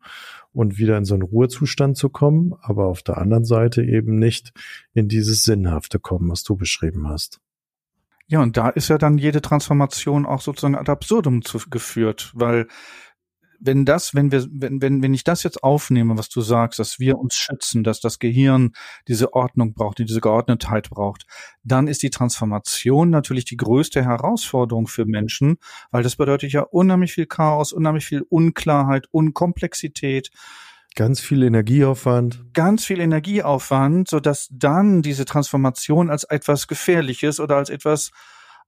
und 0.54 0.78
wieder 0.78 0.98
in 0.98 1.06
so 1.06 1.16
einen 1.16 1.24
Ruhezustand 1.24 1.98
zu 1.98 2.10
kommen, 2.10 2.54
aber 2.62 2.86
auf 2.86 3.02
der 3.02 3.18
anderen 3.18 3.46
Seite 3.46 3.84
eben 3.84 4.18
nicht 4.18 4.52
in 4.94 5.08
dieses 5.08 5.42
Sinnhafte 5.42 5.98
kommen, 6.00 6.30
was 6.30 6.44
du 6.44 6.56
beschrieben 6.56 7.08
hast. 7.08 7.40
Ja, 8.30 8.42
und 8.44 8.58
da 8.58 8.70
ist 8.70 8.90
ja 8.90 9.00
dann 9.00 9.18
jede 9.18 9.42
Transformation 9.42 10.28
auch 10.28 10.42
sozusagen 10.42 10.76
ad 10.76 10.92
absurdum 10.92 11.44
zu, 11.44 11.60
geführt, 11.70 12.32
weil 12.36 12.68
wenn 13.60 13.86
das, 13.86 14.14
wenn 14.14 14.32
wir, 14.32 14.46
wenn, 14.52 14.82
wenn, 14.82 15.02
wenn 15.02 15.14
ich 15.16 15.24
das 15.24 15.42
jetzt 15.42 15.64
aufnehme, 15.64 16.16
was 16.16 16.30
du 16.30 16.42
sagst, 16.42 16.78
dass 16.80 17.00
wir 17.00 17.18
uns 17.18 17.34
schützen, 17.34 17.84
dass 17.84 18.00
das 18.00 18.20
Gehirn 18.20 18.72
diese 19.08 19.34
Ordnung 19.34 19.74
braucht, 19.74 19.98
diese 19.98 20.22
Geordnetheit 20.22 20.92
braucht, 20.92 21.26
dann 21.64 21.88
ist 21.88 22.04
die 22.04 22.12
Transformation 22.12 23.10
natürlich 23.10 23.46
die 23.46 23.58
größte 23.58 24.04
Herausforderung 24.04 24.88
für 24.88 25.06
Menschen, 25.06 25.58
weil 25.90 26.04
das 26.04 26.16
bedeutet 26.16 26.54
ja 26.54 26.62
unheimlich 26.62 27.14
viel 27.14 27.26
Chaos, 27.26 27.74
unheimlich 27.74 28.06
viel 28.06 28.22
Unklarheit, 28.30 29.08
Unkomplexität. 29.12 30.30
Ganz 31.00 31.22
viel 31.22 31.44
Energieaufwand. 31.44 32.54
Ganz 32.54 32.84
viel 32.84 33.00
Energieaufwand, 33.00 34.10
so 34.10 34.20
dass 34.20 34.50
dann 34.52 35.02
diese 35.02 35.24
Transformation 35.24 36.10
als 36.10 36.26
etwas 36.26 36.68
Gefährliches 36.68 37.40
oder 37.40 37.56
als 37.56 37.70
etwas 37.70 38.12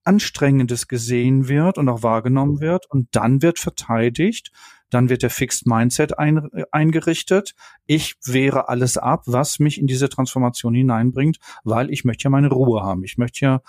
Anstrengendes 0.05 0.87
gesehen 0.87 1.49
wird 1.49 1.77
und 1.77 1.89
auch 1.89 2.03
wahrgenommen 2.03 2.61
wird. 2.61 2.89
Und 2.89 3.09
dann 3.11 3.41
wird 3.41 3.59
verteidigt, 3.59 4.53
dann 4.89 5.09
wird 5.09 5.23
der 5.23 5.29
Fixed 5.29 5.67
Mindset 5.67 6.19
ein, 6.19 6.47
eingerichtet. 6.71 7.53
Ich 7.85 8.15
wehre 8.23 8.69
alles 8.69 8.95
ab, 8.95 9.23
was 9.25 9.59
mich 9.59 9.77
in 9.77 9.87
diese 9.87 10.07
Transformation 10.07 10.73
hineinbringt, 10.73 11.37
weil 11.65 11.91
ich 11.91 12.05
möchte 12.05 12.23
ja 12.23 12.29
meine 12.29 12.47
Ruhe 12.47 12.81
haben. 12.81 13.03
Ich 13.03 13.17
möchte 13.17 13.43
ja 13.43 13.61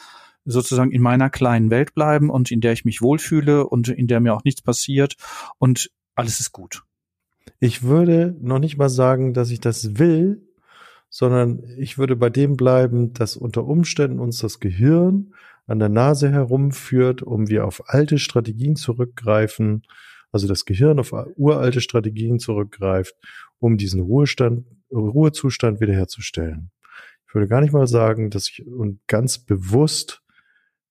sozusagen 0.44 0.92
in 0.92 1.03
meiner 1.03 1.31
kleinen 1.31 1.70
Welt 1.70 1.94
bleiben 1.94 2.31
und 2.31 2.53
in 2.53 2.61
der 2.61 2.75
ich 2.75 2.85
mich 2.85 3.03
wohlfühle 3.03 3.66
und 3.66 3.88
in 3.88 4.07
der 4.07 4.20
mir 4.20 4.35
auch 4.35 4.44
nichts 4.44 4.62
passiert 4.62 5.16
und 5.59 5.90
alles 6.14 6.38
ist 6.38 6.53
gut. 6.53 6.85
Ich 7.61 7.83
würde 7.83 8.37
noch 8.40 8.59
nicht 8.59 8.76
mal 8.76 8.88
sagen, 8.88 9.35
dass 9.35 9.50
ich 9.50 9.61
das 9.61 9.98
will, 9.98 10.42
sondern 11.09 11.62
ich 11.76 11.98
würde 11.98 12.16
bei 12.16 12.31
dem 12.31 12.57
bleiben, 12.57 13.12
dass 13.12 13.37
unter 13.37 13.64
Umständen 13.64 14.18
uns 14.18 14.38
das 14.38 14.61
Gehirn 14.61 15.35
an 15.66 15.78
der 15.78 15.88
Nase 15.88 16.31
herumführt, 16.31 17.22
um 17.22 17.48
wir 17.48 17.66
auf 17.66 17.83
alte 17.87 18.18
Strategien 18.18 18.76
zurückgreifen, 18.76 19.83
also 20.33 20.48
das 20.48 20.64
Gehirn 20.64 20.98
auf 20.98 21.12
uralte 21.37 21.81
Strategien 21.81 22.38
zurückgreift, 22.38 23.14
um 23.59 23.76
diesen 23.76 24.00
Ruhestand, 24.00 24.66
Ruhezustand 24.90 25.81
wiederherzustellen. 25.81 26.70
Ich 27.28 27.35
würde 27.35 27.48
gar 27.48 27.61
nicht 27.61 27.72
mal 27.72 27.87
sagen, 27.87 28.31
dass 28.31 28.48
ich 28.48 28.64
ganz 29.07 29.38
bewusst 29.38 30.22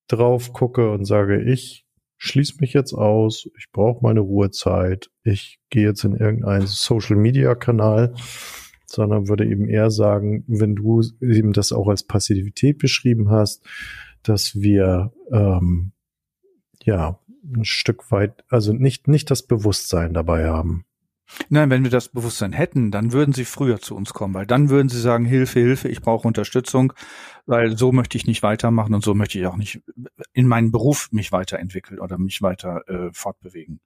drauf 0.08 0.54
gucke 0.54 0.92
und 0.92 1.06
sage, 1.06 1.42
ich 1.42 1.86
schließe 2.24 2.58
mich 2.60 2.74
jetzt 2.74 2.94
aus, 2.94 3.50
ich 3.58 3.72
brauche 3.72 4.04
meine 4.04 4.20
Ruhezeit, 4.20 5.10
ich 5.24 5.60
gehe 5.72 5.88
jetzt 5.88 6.04
in 6.04 6.16
irgendeinen 6.16 6.68
Social-Media-Kanal, 6.68 8.14
sondern 8.86 9.28
würde 9.28 9.48
eben 9.48 9.68
eher 9.68 9.90
sagen, 9.90 10.44
wenn 10.48 10.76
du 10.76 11.02
eben 11.20 11.52
das 11.52 11.72
auch 11.72 11.88
als 11.88 12.04
Passivität 12.04 12.78
beschrieben 12.78 13.32
hast, 13.32 13.66
dass 14.22 14.54
wir 14.62 15.12
ähm, 15.32 15.94
ja 16.84 17.20
ein 17.44 17.66
Stück 17.66 18.12
weit, 18.12 18.44
also 18.50 18.72
nicht, 18.72 19.08
nicht 19.08 19.32
das 19.32 19.42
Bewusstsein 19.42 20.14
dabei 20.14 20.48
haben. 20.48 20.86
Nein, 21.50 21.70
wenn 21.70 21.84
wir 21.84 21.92
das 21.92 22.10
Bewusstsein 22.10 22.54
hätten, 22.54 22.92
dann 22.92 23.14
würden 23.14 23.34
sie 23.34 23.46
früher 23.46 23.80
zu 23.80 23.96
uns 23.96 24.14
kommen, 24.14 24.34
weil 24.34 24.46
dann 24.46 24.70
würden 24.70 24.90
sie 24.90 25.00
sagen, 25.00 25.26
Hilfe, 25.26 25.60
Hilfe, 25.60 25.88
ich 25.88 26.02
brauche 26.02 26.28
Unterstützung, 26.28 26.94
weil 27.46 27.78
so 27.78 27.92
möchte 27.92 28.18
ich 28.18 28.28
nicht 28.28 28.44
weitermachen 28.44 28.94
und 28.94 29.04
so 29.04 29.14
möchte 29.14 29.40
ich 29.40 29.46
auch 29.46 29.58
nicht 29.58 29.82
in 30.34 30.48
meinem 30.48 30.72
Beruf 30.72 31.10
mich 31.12 31.32
weiterentwickeln 31.32 32.00
oder 32.00 32.18
mich 32.18 32.42
weiter 32.42 32.88
äh, 32.88 33.10
fortbewegen. 33.14 33.80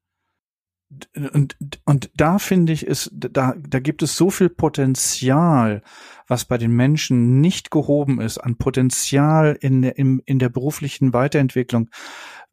Und, 1.33 1.57
und 1.85 2.11
da 2.15 2.37
finde 2.37 2.71
ich, 2.71 2.85
ist, 2.85 3.09
da, 3.13 3.55
da 3.57 3.79
gibt 3.79 4.03
es 4.03 4.15
so 4.15 4.29
viel 4.29 4.49
Potenzial, 4.49 5.81
was 6.27 6.45
bei 6.45 6.57
den 6.59 6.71
Menschen 6.71 7.41
nicht 7.41 7.71
gehoben 7.71 8.21
ist, 8.21 8.37
an 8.37 8.57
Potenzial 8.57 9.57
in 9.59 9.81
der, 9.81 9.97
in, 9.97 10.19
in 10.25 10.37
der 10.37 10.49
beruflichen 10.49 11.11
Weiterentwicklung, 11.11 11.89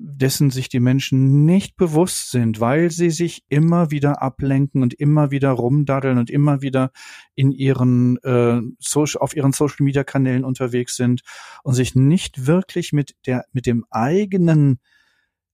dessen 0.04 0.50
sich 0.50 0.68
die 0.68 0.80
Menschen 0.80 1.44
nicht 1.44 1.76
bewusst 1.76 2.30
sind, 2.30 2.60
weil 2.60 2.90
sie 2.90 3.10
sich 3.10 3.44
immer 3.48 3.90
wieder 3.90 4.20
ablenken 4.20 4.82
und 4.82 4.94
immer 4.94 5.30
wieder 5.30 5.50
rumdaddeln 5.50 6.18
und 6.18 6.30
immer 6.30 6.62
wieder 6.62 6.90
in 7.34 7.52
ihren 7.52 8.16
äh, 8.18 8.60
Social, 8.78 9.20
auf 9.22 9.36
ihren 9.36 9.52
Social 9.52 9.84
Media 9.84 10.04
Kanälen 10.04 10.44
unterwegs 10.44 10.96
sind 10.96 11.22
und 11.62 11.74
sich 11.74 11.94
nicht 11.94 12.46
wirklich 12.46 12.92
mit 12.92 13.14
der 13.26 13.44
mit 13.52 13.66
dem 13.66 13.84
eigenen 13.90 14.80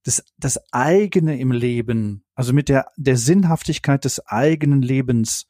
das, 0.04 0.24
das 0.38 0.61
eigene 0.72 1.38
im 1.38 1.52
Leben, 1.52 2.24
also 2.34 2.52
mit 2.52 2.68
der 2.68 2.87
der 2.96 3.16
Sinnhaftigkeit 3.16 4.04
des 4.04 4.26
eigenen 4.26 4.80
Lebens 4.80 5.46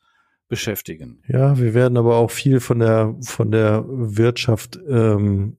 beschäftigen. 0.49 1.23
Ja, 1.29 1.59
wir 1.59 1.75
werden 1.75 1.97
aber 1.99 2.17
auch 2.17 2.31
viel 2.31 2.61
von 2.61 2.81
der 2.81 3.15
von 3.23 3.51
der 3.51 3.85
Wirtschaft 3.87 4.79
ähm, 4.89 5.59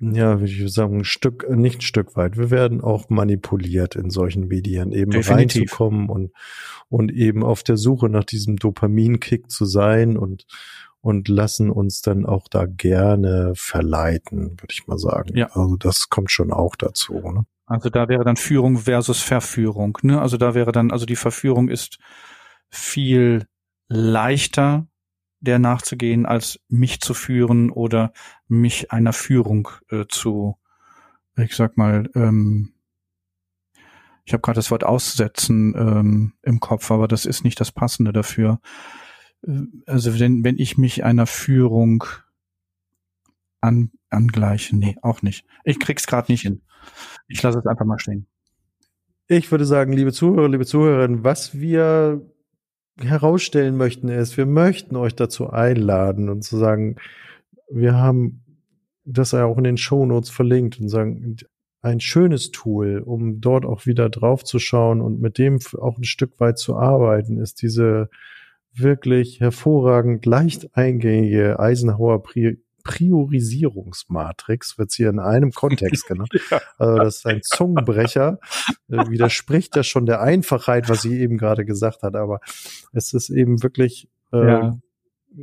ja, 0.00 0.40
wie 0.40 0.46
ich 0.46 0.72
sagen, 0.72 1.00
ein 1.00 1.04
Stück, 1.04 1.48
nicht 1.50 1.78
ein 1.78 1.82
Stück 1.82 2.16
weit. 2.16 2.38
Wir 2.38 2.50
werden 2.50 2.80
auch 2.80 3.10
manipuliert 3.10 3.96
in 3.96 4.08
solchen 4.08 4.48
Medien, 4.48 4.92
eben 4.92 5.10
Definitiv. 5.10 5.60
reinzukommen 5.62 6.08
und, 6.08 6.32
und 6.88 7.12
eben 7.12 7.44
auf 7.44 7.62
der 7.62 7.76
Suche 7.76 8.08
nach 8.08 8.24
diesem 8.24 8.56
Dopaminkick 8.56 9.50
zu 9.50 9.66
sein 9.66 10.16
und, 10.16 10.46
und 11.02 11.28
lassen 11.28 11.70
uns 11.70 12.00
dann 12.00 12.24
auch 12.24 12.48
da 12.48 12.64
gerne 12.64 13.52
verleiten, 13.54 14.52
würde 14.60 14.72
ich 14.72 14.86
mal 14.86 14.98
sagen. 14.98 15.36
Ja. 15.36 15.48
Also 15.52 15.76
das 15.76 16.08
kommt 16.08 16.30
schon 16.30 16.50
auch 16.50 16.76
dazu. 16.76 17.20
Ne? 17.20 17.44
Also 17.66 17.90
da 17.90 18.08
wäre 18.08 18.24
dann 18.24 18.36
Führung 18.36 18.78
versus 18.78 19.20
Verführung. 19.20 19.98
Ne? 20.00 20.20
Also 20.20 20.38
da 20.38 20.54
wäre 20.54 20.72
dann, 20.72 20.90
also 20.90 21.04
die 21.04 21.16
Verführung 21.16 21.68
ist 21.68 21.98
viel 22.70 23.44
leichter 23.88 24.86
der 25.40 25.58
nachzugehen, 25.58 26.26
als 26.26 26.60
mich 26.68 27.00
zu 27.00 27.14
führen 27.14 27.70
oder 27.70 28.12
mich 28.48 28.92
einer 28.92 29.12
Führung 29.12 29.68
äh, 29.90 30.04
zu, 30.08 30.56
ich 31.36 31.56
sag 31.56 31.76
mal, 31.76 32.10
ähm, 32.14 32.72
ich 34.24 34.32
habe 34.32 34.42
gerade 34.42 34.58
das 34.58 34.70
Wort 34.70 34.84
aussetzen 34.84 35.74
ähm, 35.76 36.32
im 36.42 36.60
Kopf, 36.60 36.90
aber 36.90 37.08
das 37.08 37.24
ist 37.24 37.42
nicht 37.42 37.58
das 37.58 37.72
Passende 37.72 38.12
dafür. 38.12 38.60
Äh, 39.46 39.62
also 39.86 40.18
wenn, 40.20 40.44
wenn 40.44 40.58
ich 40.58 40.78
mich 40.78 41.04
einer 41.04 41.26
Führung 41.26 42.04
an, 43.60 43.90
angleiche, 44.10 44.76
nee, 44.76 44.96
auch 45.02 45.22
nicht. 45.22 45.46
Ich 45.64 45.80
krieg's 45.80 46.06
gerade 46.06 46.30
nicht 46.30 46.42
hin. 46.42 46.62
Ich 47.28 47.42
lasse 47.42 47.58
es 47.58 47.66
einfach 47.66 47.84
mal 47.84 47.98
stehen. 47.98 48.26
Ich 49.26 49.50
würde 49.50 49.64
sagen, 49.64 49.92
liebe 49.92 50.12
Zuhörer, 50.12 50.48
liebe 50.48 50.66
Zuhörerinnen, 50.66 51.24
was 51.24 51.58
wir 51.58 52.20
herausstellen 53.02 53.76
möchten, 53.76 54.08
ist, 54.08 54.36
wir 54.36 54.46
möchten 54.46 54.96
euch 54.96 55.14
dazu 55.14 55.50
einladen 55.50 56.28
und 56.28 56.42
zu 56.42 56.56
sagen, 56.56 56.96
wir 57.70 57.94
haben 57.94 58.42
das 59.04 59.32
ja 59.32 59.44
auch 59.44 59.58
in 59.58 59.64
den 59.64 59.76
Shownotes 59.76 60.30
verlinkt 60.30 60.80
und 60.80 60.88
sagen, 60.88 61.36
ein 61.82 62.00
schönes 62.00 62.50
Tool, 62.50 63.02
um 63.04 63.40
dort 63.40 63.64
auch 63.64 63.86
wieder 63.86 64.10
drauf 64.10 64.44
zu 64.44 64.58
schauen 64.58 65.00
und 65.00 65.20
mit 65.20 65.38
dem 65.38 65.58
auch 65.78 65.96
ein 65.96 66.04
Stück 66.04 66.38
weit 66.38 66.58
zu 66.58 66.76
arbeiten, 66.76 67.38
ist 67.38 67.62
diese 67.62 68.10
wirklich 68.72 69.40
hervorragend 69.40 70.26
leicht 70.26 70.76
eingängige 70.76 71.58
Eisenhower 71.58 72.22
Priorisierungsmatrix 72.82 74.78
wird 74.78 74.92
hier 74.92 75.10
in 75.10 75.18
einem 75.18 75.52
Kontext 75.52 76.06
genannt. 76.06 76.30
ja. 76.50 76.60
Also 76.78 76.98
das 76.98 77.16
ist 77.16 77.26
ein 77.26 77.42
Zungenbrecher, 77.42 78.38
äh, 78.88 79.08
widerspricht 79.08 79.76
ja 79.76 79.82
schon 79.82 80.06
der 80.06 80.20
Einfachheit, 80.20 80.88
was 80.88 81.02
sie 81.02 81.20
eben 81.20 81.38
gerade 81.38 81.64
gesagt 81.64 82.02
hat, 82.02 82.16
aber 82.16 82.40
es 82.92 83.12
ist 83.12 83.30
eben 83.30 83.62
wirklich 83.62 84.08
äh, 84.32 84.46
ja. 84.46 84.78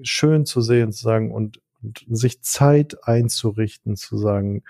schön 0.03 0.45
zu 0.45 0.61
sehen, 0.61 0.91
zu 0.91 1.03
sagen 1.03 1.31
und, 1.31 1.59
und 1.81 2.05
sich 2.09 2.41
Zeit 2.41 2.97
einzurichten, 3.07 3.95
zu 3.95 4.17
sagen, 4.17 4.63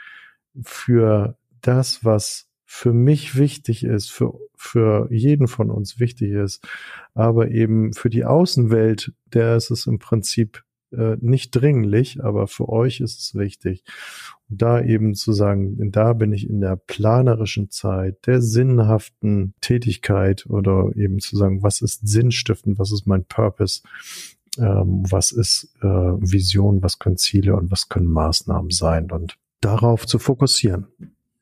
für 0.64 1.38
das, 1.62 2.04
was 2.04 2.48
für 2.70 2.92
mich 2.92 3.38
wichtig 3.38 3.86
ist, 3.86 4.12
für, 4.12 4.38
für 4.56 5.08
jeden 5.10 5.48
von 5.48 5.72
uns 5.72 6.00
wichtig 6.00 6.32
ist, 6.32 6.68
aber 7.14 7.50
eben 7.50 7.94
für 7.94 8.10
die 8.10 8.26
Außenwelt, 8.26 9.14
der 9.26 9.56
ist 9.56 9.72
es 9.72 9.88
im 9.88 10.00
Prinzip 10.00 10.64
äh, 10.92 11.18
nicht 11.20 11.52
dringlich, 11.52 12.24
aber 12.24 12.48
für 12.48 12.70
euch 12.70 13.00
ist 13.02 13.20
es 13.20 13.36
wichtig. 13.36 13.84
Und 14.50 14.62
da 14.62 14.82
eben 14.82 15.16
zu 15.16 15.34
sagen, 15.34 15.92
da 15.92 16.14
bin 16.14 16.32
ich 16.32 16.50
in 16.50 16.62
der 16.62 16.76
planerischen 16.76 17.70
Zeit, 17.70 18.26
der 18.26 18.42
sinnhaften 18.42 19.54
Tätigkeit 19.62 20.46
oder 20.48 20.92
eben 20.96 21.20
zu 21.20 21.36
sagen, 21.36 21.64
was 21.64 21.82
ist 21.82 22.08
sinnstiftend, 22.08 22.80
was 22.80 22.92
ist 22.92 23.06
mein 23.06 23.26
Purpose, 23.26 23.82
ähm, 24.58 25.04
was 25.10 25.32
ist 25.32 25.76
äh, 25.82 25.88
Vision, 25.88 26.82
was 26.82 27.00
können 27.00 27.18
Ziele 27.18 27.56
und 27.56 27.72
was 27.72 27.90
können 27.90 28.08
Maßnahmen 28.08 28.72
sein 28.72 29.12
und 29.12 29.38
darauf 29.62 30.06
zu 30.06 30.20
fokussieren. 30.20 30.88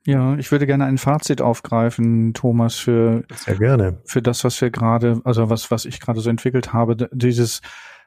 Ja, 0.07 0.37
ich 0.37 0.51
würde 0.51 0.67
gerne 0.67 0.85
ein 0.85 0.99
Fazit 0.99 1.41
aufgreifen, 1.41 2.35
Thomas, 2.35 2.75
für 2.75 3.23
sehr 3.33 3.55
gerne 3.55 3.97
für 4.05 4.21
das, 4.21 4.43
was 4.43 4.61
wir 4.61 4.69
gerade, 4.69 5.19
also 5.23 5.49
was 5.49 5.71
was 5.71 5.85
ich 5.85 5.99
gerade 5.99 6.19
so 6.19 6.29
entwickelt 6.29 6.73
habe, 6.73 7.09
dieses 7.11 7.61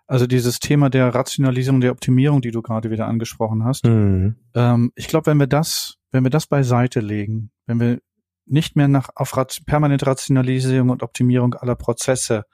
also 0.09 0.27
dieses 0.27 0.59
Thema 0.59 0.89
der 0.89 1.15
Rationalisierung, 1.15 1.83
der 1.83 1.93
Optimierung, 1.93 2.41
die 2.41 2.51
du 2.51 2.63
gerade 2.63 2.91
wieder 2.91 3.07
angesprochen 3.07 3.65
hast. 3.65 3.85
Mhm. 3.85 4.37
Ähm, 4.55 4.91
ich 4.97 5.07
glaube, 5.07 5.27
wenn 5.27 5.39
wir 5.39 5.47
das, 5.47 5.97
wenn 6.11 6.25
wir 6.25 6.31
das 6.31 6.47
beiseite 6.47 7.01
legen, 7.01 7.51
wenn 7.67 7.79
wir 7.79 8.01
nicht 8.47 8.75
mehr 8.75 8.89
nach 8.89 9.11
auf 9.15 9.37
Rat, 9.37 9.61
permanente 9.67 10.07
Rationalisierung 10.07 10.89
und 10.89 11.03
Optimierung 11.03 11.55
aller 11.55 11.77
Prozesse 11.77 12.45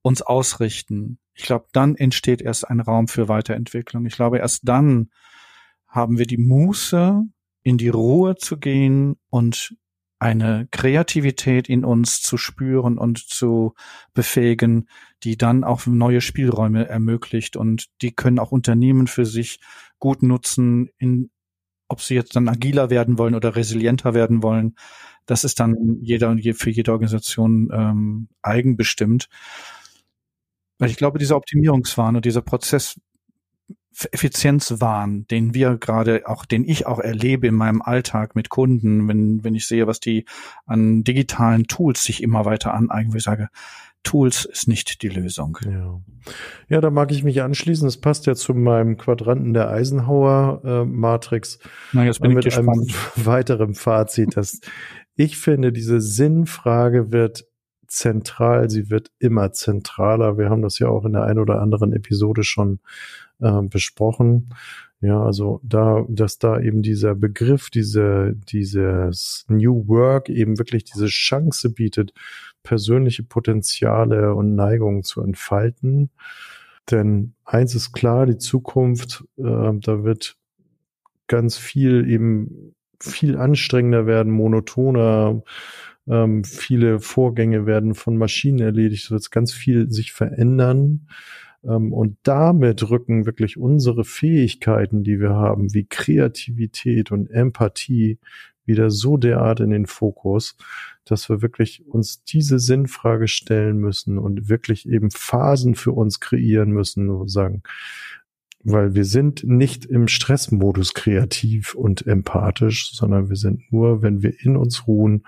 uns 0.00 0.22
ausrichten, 0.22 1.18
ich 1.34 1.44
glaube, 1.44 1.66
dann 1.72 1.94
entsteht 1.94 2.40
erst 2.40 2.66
ein 2.68 2.80
Raum 2.80 3.06
für 3.06 3.28
Weiterentwicklung. 3.28 4.06
Ich 4.06 4.16
glaube, 4.16 4.38
erst 4.38 4.66
dann 4.66 5.10
haben 5.86 6.18
wir 6.18 6.26
die 6.26 6.38
Muße, 6.38 7.22
in 7.62 7.76
die 7.76 7.90
Ruhe 7.90 8.36
zu 8.36 8.56
gehen 8.56 9.16
und 9.28 9.76
eine 10.18 10.66
Kreativität 10.70 11.68
in 11.68 11.84
uns 11.84 12.20
zu 12.20 12.36
spüren 12.36 12.98
und 12.98 13.18
zu 13.18 13.74
befähigen, 14.14 14.88
die 15.22 15.36
dann 15.36 15.64
auch 15.64 15.86
neue 15.86 16.20
Spielräume 16.20 16.88
ermöglicht 16.88 17.56
und 17.56 17.86
die 18.02 18.12
können 18.12 18.38
auch 18.38 18.50
Unternehmen 18.50 19.06
für 19.06 19.24
sich 19.24 19.60
gut 19.98 20.22
nutzen, 20.22 20.90
in, 20.98 21.30
ob 21.88 22.00
sie 22.00 22.14
jetzt 22.14 22.34
dann 22.36 22.48
agiler 22.48 22.90
werden 22.90 23.18
wollen 23.18 23.34
oder 23.34 23.54
resilienter 23.54 24.14
werden 24.14 24.42
wollen. 24.42 24.76
Das 25.26 25.44
ist 25.44 25.60
dann 25.60 25.98
jeder 26.00 26.30
und 26.30 26.42
für 26.56 26.70
jede 26.70 26.92
Organisation 26.92 27.68
ähm, 27.72 28.28
eigenbestimmt. 28.42 29.28
Weil 30.78 30.90
ich 30.90 30.96
glaube, 30.96 31.18
dieser 31.18 31.36
Optimierungswahn 31.36 32.16
und 32.16 32.24
dieser 32.24 32.42
Prozess 32.42 33.00
Effizienzwahn, 34.12 35.26
den 35.26 35.54
wir 35.54 35.76
gerade 35.76 36.22
auch, 36.26 36.44
den 36.44 36.64
ich 36.64 36.86
auch 36.86 37.00
erlebe 37.00 37.46
in 37.46 37.54
meinem 37.54 37.82
Alltag 37.82 38.36
mit 38.36 38.48
Kunden, 38.48 39.08
wenn, 39.08 39.42
wenn 39.42 39.54
ich 39.54 39.66
sehe, 39.66 39.86
was 39.86 40.00
die 40.00 40.24
an 40.66 41.04
digitalen 41.04 41.66
Tools 41.66 42.04
sich 42.04 42.22
immer 42.22 42.44
weiter 42.44 42.74
aneignen, 42.74 43.12
wo 43.12 43.16
ich 43.16 43.24
sage, 43.24 43.48
Tools 44.04 44.44
ist 44.44 44.68
nicht 44.68 45.02
die 45.02 45.08
Lösung. 45.08 45.58
Ja. 45.64 46.00
ja, 46.68 46.80
da 46.80 46.90
mag 46.90 47.10
ich 47.10 47.24
mich 47.24 47.42
anschließen. 47.42 47.86
Das 47.86 47.98
passt 47.98 48.26
ja 48.26 48.34
zu 48.34 48.54
meinem 48.54 48.96
Quadranten 48.96 49.52
der 49.52 49.68
Eisenhower 49.70 50.62
äh, 50.64 50.84
Matrix. 50.84 51.58
Na, 51.92 52.04
jetzt 52.04 52.20
bin 52.20 52.32
mit 52.32 52.46
ich 52.46 52.56
einem 52.56 52.86
weiteren 53.16 53.74
Fazit, 53.74 54.36
dass 54.36 54.60
ich 55.16 55.36
finde, 55.36 55.72
diese 55.72 56.00
Sinnfrage 56.00 57.10
wird 57.10 57.44
zentral, 57.88 58.70
sie 58.70 58.88
wird 58.88 59.10
immer 59.18 59.52
zentraler. 59.52 60.38
Wir 60.38 60.48
haben 60.48 60.62
das 60.62 60.78
ja 60.78 60.88
auch 60.88 61.04
in 61.04 61.14
der 61.14 61.24
ein 61.24 61.38
oder 61.38 61.60
anderen 61.60 61.92
Episode 61.92 62.44
schon 62.44 62.80
äh, 63.40 63.62
besprochen. 63.62 64.54
Ja, 65.00 65.22
also 65.22 65.60
da, 65.62 66.04
dass 66.08 66.38
da 66.38 66.58
eben 66.60 66.82
dieser 66.82 67.14
Begriff, 67.14 67.70
diese, 67.70 68.34
dieses 68.48 69.44
New 69.48 69.86
Work 69.86 70.28
eben 70.28 70.58
wirklich 70.58 70.84
diese 70.84 71.06
Chance 71.06 71.70
bietet, 71.70 72.12
persönliche 72.64 73.22
Potenziale 73.22 74.34
und 74.34 74.56
Neigungen 74.56 75.04
zu 75.04 75.22
entfalten. 75.22 76.10
Denn 76.90 77.34
eins 77.44 77.74
ist 77.76 77.92
klar, 77.92 78.26
die 78.26 78.38
Zukunft, 78.38 79.24
äh, 79.36 79.42
da 79.42 80.02
wird 80.04 80.36
ganz 81.28 81.56
viel 81.56 82.10
eben 82.10 82.74
viel 83.00 83.36
anstrengender 83.36 84.06
werden, 84.06 84.32
monotoner, 84.32 85.42
ähm, 86.08 86.42
viele 86.42 86.98
Vorgänge 87.00 87.66
werden 87.66 87.94
von 87.94 88.16
Maschinen 88.16 88.60
erledigt, 88.60 89.04
es 89.04 89.10
wird 89.10 89.30
ganz 89.30 89.52
viel 89.52 89.90
sich 89.90 90.12
verändern. 90.12 91.08
Ähm, 91.64 91.92
und 91.92 92.18
damit 92.22 92.88
rücken 92.90 93.26
wirklich 93.26 93.58
unsere 93.58 94.04
Fähigkeiten, 94.04 95.04
die 95.04 95.20
wir 95.20 95.30
haben, 95.30 95.74
wie 95.74 95.84
Kreativität 95.84 97.12
und 97.12 97.30
Empathie, 97.30 98.18
wieder 98.68 98.90
so 98.90 99.16
derart 99.16 99.60
in 99.60 99.70
den 99.70 99.86
Fokus, 99.86 100.56
dass 101.04 101.28
wir 101.30 101.40
wirklich 101.40 101.86
uns 101.86 102.22
diese 102.22 102.58
Sinnfrage 102.58 103.26
stellen 103.26 103.78
müssen 103.78 104.18
und 104.18 104.48
wirklich 104.50 104.86
eben 104.86 105.10
Phasen 105.10 105.74
für 105.74 105.92
uns 105.92 106.20
kreieren 106.20 106.70
müssen 106.70 107.26
sagen, 107.28 107.62
weil 108.62 108.94
wir 108.94 109.04
sind 109.04 109.44
nicht 109.44 109.86
im 109.86 110.06
Stressmodus 110.08 110.92
kreativ 110.92 111.74
und 111.74 112.06
empathisch, 112.06 112.92
sondern 112.92 113.30
wir 113.30 113.36
sind 113.36 113.72
nur, 113.72 114.02
wenn 114.02 114.22
wir 114.22 114.34
in 114.40 114.56
uns 114.56 114.86
ruhen 114.86 115.24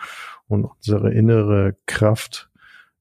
und 0.46 0.64
unsere 0.64 1.12
innere 1.12 1.76
Kraft 1.86 2.50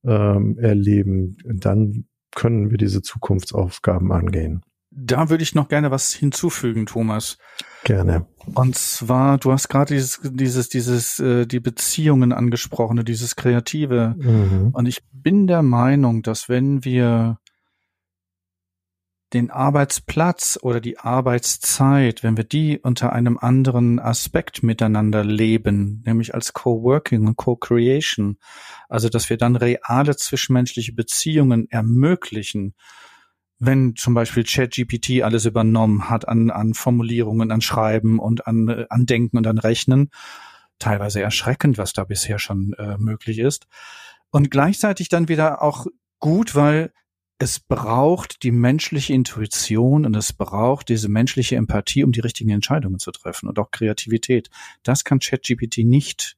ähm, 0.05 0.57
erleben, 0.57 1.37
dann 1.45 2.05
können 2.35 2.71
wir 2.71 2.77
diese 2.77 3.01
Zukunftsaufgaben 3.01 4.11
angehen. 4.11 4.63
Da 4.91 5.29
würde 5.29 5.43
ich 5.43 5.53
noch 5.53 5.67
gerne 5.67 5.91
was 5.91 6.13
hinzufügen, 6.13 6.85
Thomas. 6.87 7.37
Gerne. 7.83 8.25
Und 8.55 8.75
zwar, 8.75 9.37
du 9.37 9.51
hast 9.51 9.69
gerade 9.69 9.93
dieses, 9.93 10.19
dieses, 10.23 10.69
dieses, 10.69 11.19
äh, 11.19 11.45
die 11.45 11.59
Beziehungen 11.59 12.33
angesprochen, 12.33 13.03
dieses 13.05 13.35
Kreative. 13.35 14.15
Mhm. 14.17 14.69
Und 14.73 14.87
ich 14.87 15.03
bin 15.11 15.47
der 15.47 15.61
Meinung, 15.61 16.23
dass 16.23 16.49
wenn 16.49 16.83
wir 16.83 17.37
den 19.33 19.51
Arbeitsplatz 19.51 20.57
oder 20.61 20.81
die 20.81 20.97
Arbeitszeit, 20.97 22.23
wenn 22.23 22.35
wir 22.35 22.43
die 22.43 22.79
unter 22.79 23.13
einem 23.13 23.37
anderen 23.37 23.99
Aspekt 23.99 24.63
miteinander 24.63 25.23
leben, 25.23 26.01
nämlich 26.05 26.33
als 26.33 26.53
Co-working 26.53 27.27
und 27.27 27.35
Co-creation, 27.35 28.37
also 28.87 29.09
dass 29.09 29.29
wir 29.29 29.37
dann 29.37 29.55
reale 29.55 30.15
zwischenmenschliche 30.15 30.93
Beziehungen 30.93 31.69
ermöglichen, 31.69 32.73
wenn 33.59 33.95
zum 33.95 34.13
Beispiel 34.13 34.43
ChatGPT 34.45 35.21
alles 35.21 35.45
übernommen 35.45 36.09
hat 36.09 36.27
an, 36.27 36.49
an 36.49 36.73
Formulierungen, 36.73 37.51
an 37.51 37.61
Schreiben 37.61 38.17
und 38.17 38.47
an, 38.47 38.85
an 38.89 39.05
Denken 39.05 39.37
und 39.37 39.45
an 39.45 39.57
Rechnen, 39.57 40.09
teilweise 40.79 41.21
erschreckend, 41.21 41.77
was 41.77 41.93
da 41.93 42.05
bisher 42.05 42.39
schon 42.39 42.73
äh, 42.79 42.97
möglich 42.97 43.37
ist. 43.37 43.67
Und 44.31 44.49
gleichzeitig 44.49 45.09
dann 45.09 45.27
wieder 45.27 45.61
auch 45.61 45.87
gut, 46.19 46.55
weil 46.55 46.93
es 47.39 47.59
braucht 47.61 48.43
die 48.43 48.51
menschliche 48.51 49.13
Intuition 49.13 50.05
und 50.05 50.13
es 50.15 50.33
braucht 50.33 50.89
diese 50.89 51.07
menschliche 51.07 51.55
Empathie, 51.55 52.03
um 52.03 52.11
die 52.11 52.19
richtigen 52.19 52.49
Entscheidungen 52.49 52.99
zu 52.99 53.11
treffen 53.11 53.47
und 53.47 53.57
auch 53.59 53.71
Kreativität. 53.71 54.49
Das 54.83 55.05
kann 55.05 55.19
ChatGPT 55.19 55.79
nicht. 55.79 56.35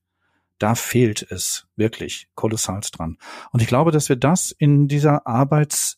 Da 0.60 0.76
fehlt 0.76 1.24
es 1.32 1.66
wirklich 1.76 2.30
kolossal 2.36 2.82
dran. 2.92 3.18
Und 3.52 3.64
ich 3.64 3.68
glaube, 3.68 3.90
dass 3.90 4.10
wir 4.10 4.16
das 4.16 4.52
in 4.52 4.88
dieser 4.88 5.26
Arbeitswelt, 5.26 5.98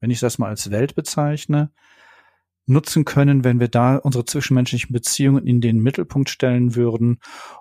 wenn 0.00 0.10
ich 0.10 0.18
das 0.18 0.38
mal 0.38 0.48
als 0.48 0.72
Welt 0.72 0.96
bezeichne, 0.96 1.70
nutzen 2.66 3.04
können, 3.04 3.44
wenn 3.44 3.60
wir 3.60 3.68
da 3.68 3.96
unsere 3.96 4.24
zwischenmenschlichen 4.24 4.92
Beziehungen 4.92 5.46
in 5.46 5.60
den 5.60 5.78
Mittelpunkt 5.78 6.30
stellen 6.30 6.74
würden 6.74 7.20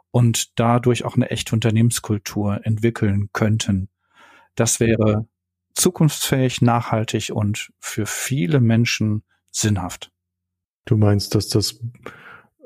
und 0.10 0.60
dadurch 0.60 1.06
auch 1.06 1.16
eine 1.16 1.30
echte 1.30 1.54
Unternehmenskultur 1.54 2.66
entwickeln 2.66 3.30
könnten. 3.34 3.90
Das 4.58 4.82
wäre 4.82 5.28
zukunftsfähig, 5.76 6.62
nachhaltig 6.62 7.30
und 7.32 7.72
für 7.80 8.06
viele 8.06 8.60
Menschen 8.60 9.24
sinnhaft. 9.52 10.12
Du 10.86 10.98
meinst, 10.98 11.36
dass 11.36 11.48
das 11.48 11.80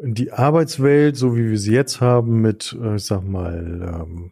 die 0.01 0.31
Arbeitswelt, 0.31 1.15
so 1.15 1.35
wie 1.35 1.49
wir 1.49 1.59
sie 1.59 1.73
jetzt 1.73 2.01
haben, 2.01 2.41
mit, 2.41 2.75
äh, 2.81 2.95
ich 2.95 3.05
sag 3.05 3.23
mal, 3.23 4.03
ähm, 4.03 4.31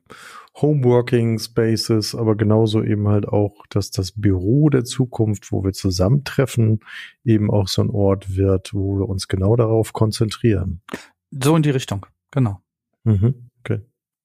Homeworking 0.56 1.38
Spaces, 1.38 2.16
aber 2.16 2.36
genauso 2.36 2.84
eben 2.84 3.08
halt 3.08 3.28
auch, 3.28 3.66
dass 3.70 3.92
das 3.92 4.14
Büro 4.14 4.70
der 4.70 4.84
Zukunft, 4.84 5.52
wo 5.52 5.64
wir 5.64 5.74
zusammentreffen, 5.74 6.80
eben 7.24 7.52
auch 7.52 7.68
so 7.68 7.84
ein 7.84 7.90
Ort 7.90 8.36
wird, 8.36 8.74
wo 8.74 9.00
wir 9.00 9.08
uns 9.08 9.28
genau 9.28 9.56
darauf 9.56 9.94
konzentrieren. 9.94 10.82
So 11.30 11.56
in 11.56 11.64
die 11.64 11.70
Richtung, 11.70 12.06
genau. 12.32 12.62
Mhm. 13.04 13.49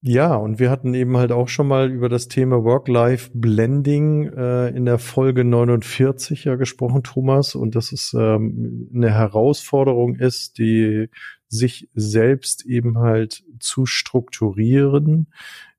Ja, 0.06 0.34
und 0.34 0.58
wir 0.58 0.70
hatten 0.70 0.92
eben 0.92 1.16
halt 1.16 1.32
auch 1.32 1.48
schon 1.48 1.66
mal 1.66 1.90
über 1.90 2.10
das 2.10 2.28
Thema 2.28 2.62
Work-Life-Blending 2.62 4.34
äh, 4.36 4.68
in 4.68 4.84
der 4.84 4.98
Folge 4.98 5.44
49 5.44 6.44
ja 6.44 6.56
gesprochen, 6.56 7.02
Thomas, 7.02 7.54
und 7.54 7.74
dass 7.74 7.90
es 7.90 8.12
ähm, 8.12 8.90
eine 8.94 9.10
Herausforderung 9.10 10.16
ist, 10.16 10.58
die 10.58 11.08
sich 11.48 11.88
selbst 11.94 12.66
eben 12.66 12.98
halt 12.98 13.44
zu 13.60 13.86
strukturieren 13.86 15.32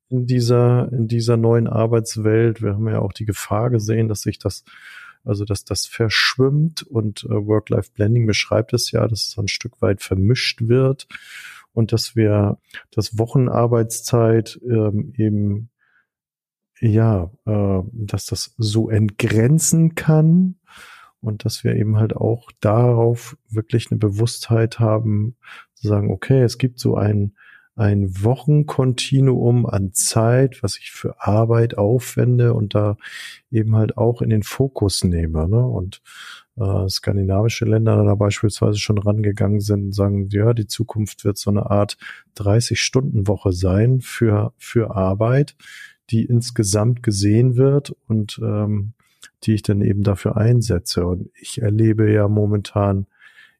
in 0.09 0.25
dieser, 0.25 0.91
in 0.91 1.07
dieser 1.07 1.37
neuen 1.37 1.67
Arbeitswelt. 1.67 2.63
Wir 2.63 2.73
haben 2.73 2.89
ja 2.89 3.01
auch 3.01 3.13
die 3.13 3.25
Gefahr 3.25 3.69
gesehen, 3.69 4.07
dass 4.07 4.21
sich 4.21 4.39
das 4.39 4.63
also 5.23 5.45
dass 5.45 5.65
das 5.65 5.85
verschwimmt. 5.85 6.81
Und 6.81 7.25
äh, 7.25 7.29
Work-Life-Blending 7.29 8.25
beschreibt 8.25 8.73
es 8.73 8.89
ja, 8.89 9.07
dass 9.07 9.27
es 9.27 9.37
ein 9.37 9.47
Stück 9.47 9.83
weit 9.83 10.01
vermischt 10.01 10.67
wird 10.67 11.07
und 11.75 11.91
dass 11.91 12.15
wir 12.15 12.57
das 12.91 13.19
Wochenarbeitszeit 13.19 14.59
ähm, 14.63 15.13
eben 15.17 15.69
ja, 16.79 17.31
äh, 17.45 17.81
dass 17.93 18.25
das 18.25 18.53
so 18.57 18.89
entgrenzen 18.89 19.95
kann 19.95 20.55
und 21.21 21.45
dass 21.45 21.63
wir 21.63 21.75
eben 21.75 21.97
halt 21.97 22.15
auch 22.15 22.51
darauf 22.59 23.37
wirklich 23.49 23.91
eine 23.91 23.97
Bewusstheit 23.97 24.79
haben, 24.79 25.35
zu 25.73 25.87
sagen, 25.87 26.11
okay, 26.11 26.41
es 26.41 26.57
gibt 26.57 26.79
so 26.79 26.95
ein, 26.95 27.35
ein 27.75 28.23
Wochenkontinuum 28.23 29.65
an 29.65 29.93
Zeit, 29.93 30.63
was 30.63 30.77
ich 30.77 30.91
für 30.91 31.21
Arbeit 31.21 31.77
aufwende 31.77 32.53
und 32.53 32.75
da 32.75 32.97
eben 33.51 33.75
halt 33.75 33.97
auch 33.97 34.21
in 34.21 34.29
den 34.29 34.43
Fokus 34.43 35.03
nehme. 35.03 35.49
Ne? 35.49 35.65
Und 35.65 36.01
äh, 36.57 36.89
skandinavische 36.89 37.65
Länder 37.65 38.03
da 38.03 38.15
beispielsweise 38.15 38.77
schon 38.77 38.97
rangegangen 38.97 39.59
sind 39.59 39.85
und 39.85 39.95
sagen, 39.95 40.29
ja, 40.29 40.53
die 40.53 40.67
Zukunft 40.67 41.25
wird 41.25 41.37
so 41.37 41.49
eine 41.49 41.69
Art 41.69 41.97
30-Stunden-Woche 42.37 43.51
sein 43.51 44.01
für, 44.01 44.53
für 44.57 44.95
Arbeit, 44.95 45.55
die 46.09 46.23
insgesamt 46.23 47.03
gesehen 47.03 47.55
wird 47.57 47.95
und 48.07 48.39
ähm, 48.41 48.93
die 49.43 49.53
ich 49.53 49.63
dann 49.63 49.81
eben 49.81 50.03
dafür 50.03 50.37
einsetze. 50.37 51.05
Und 51.05 51.29
ich 51.39 51.61
erlebe 51.61 52.11
ja 52.11 52.27
momentan 52.27 53.07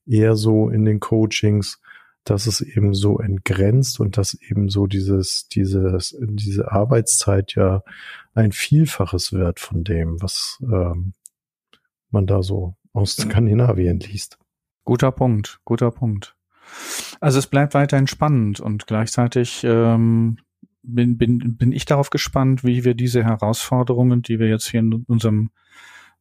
eher 0.05 0.35
so 0.35 0.69
in 0.69 0.85
den 0.85 0.99
Coachings, 0.99 1.81
dass 2.23 2.47
es 2.47 2.61
eben 2.61 2.93
so 2.93 3.19
entgrenzt 3.19 3.99
und 3.99 4.17
dass 4.17 4.33
eben 4.33 4.69
so 4.69 4.87
dieses, 4.87 5.47
dieses, 5.47 6.15
diese 6.19 6.71
Arbeitszeit 6.71 7.55
ja 7.55 7.83
ein 8.33 8.51
Vielfaches 8.51 9.31
wird 9.31 9.59
von 9.59 9.83
dem, 9.83 10.21
was 10.21 10.57
ähm, 10.63 11.13
man 12.09 12.25
da 12.25 12.41
so 12.41 12.75
aus 12.95 13.17
Skandinavien 13.17 13.99
liest. 13.99 14.39
Guter 14.85 15.11
Punkt, 15.11 15.59
guter 15.65 15.91
Punkt. 15.91 16.35
Also 17.19 17.39
es 17.39 17.47
bleibt 17.47 17.73
weiterhin 17.73 18.07
spannend 18.07 18.59
und 18.59 18.87
gleichzeitig 18.87 19.63
ähm, 19.63 20.37
bin, 20.81 21.17
bin, 21.17 21.57
bin 21.57 21.71
ich 21.71 21.85
darauf 21.85 22.09
gespannt, 22.09 22.63
wie 22.63 22.83
wir 22.83 22.93
diese 22.93 23.23
Herausforderungen, 23.23 24.21
die 24.21 24.39
wir 24.39 24.47
jetzt 24.47 24.67
hier 24.69 24.79
in 24.79 24.93
unserem, 25.07 25.51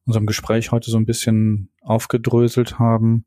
unserem 0.05 0.25
Gespräch 0.25 0.71
heute 0.71 0.91
so 0.91 0.97
ein 0.97 1.05
bisschen 1.05 1.69
aufgedröselt 1.81 2.79
haben, 2.79 3.25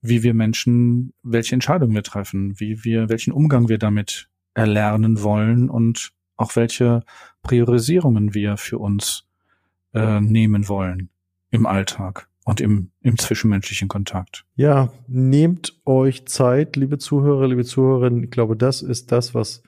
wie 0.00 0.22
wir 0.22 0.34
Menschen, 0.34 1.12
welche 1.22 1.54
Entscheidungen 1.54 1.94
wir 1.94 2.02
treffen, 2.02 2.58
wie 2.60 2.84
wir, 2.84 3.08
welchen 3.08 3.32
Umgang 3.32 3.68
wir 3.68 3.78
damit 3.78 4.28
erlernen 4.54 5.22
wollen 5.22 5.68
und 5.68 6.12
auch 6.36 6.56
welche 6.56 7.02
Priorisierungen 7.42 8.34
wir 8.34 8.56
für 8.56 8.78
uns 8.78 9.26
äh, 9.94 10.20
nehmen 10.20 10.68
wollen 10.68 11.10
im 11.50 11.66
Alltag 11.66 12.28
und 12.46 12.60
im, 12.60 12.90
im 13.02 13.18
zwischenmenschlichen 13.18 13.88
Kontakt. 13.88 14.44
Ja, 14.54 14.92
nehmt 15.08 15.80
euch 15.84 16.26
Zeit, 16.26 16.76
liebe 16.76 16.96
Zuhörer, 16.96 17.48
liebe 17.48 17.64
Zuhörerinnen. 17.64 18.22
Ich 18.22 18.30
glaube, 18.30 18.56
das 18.56 18.82
ist 18.82 19.10
das, 19.10 19.34
was 19.34 19.64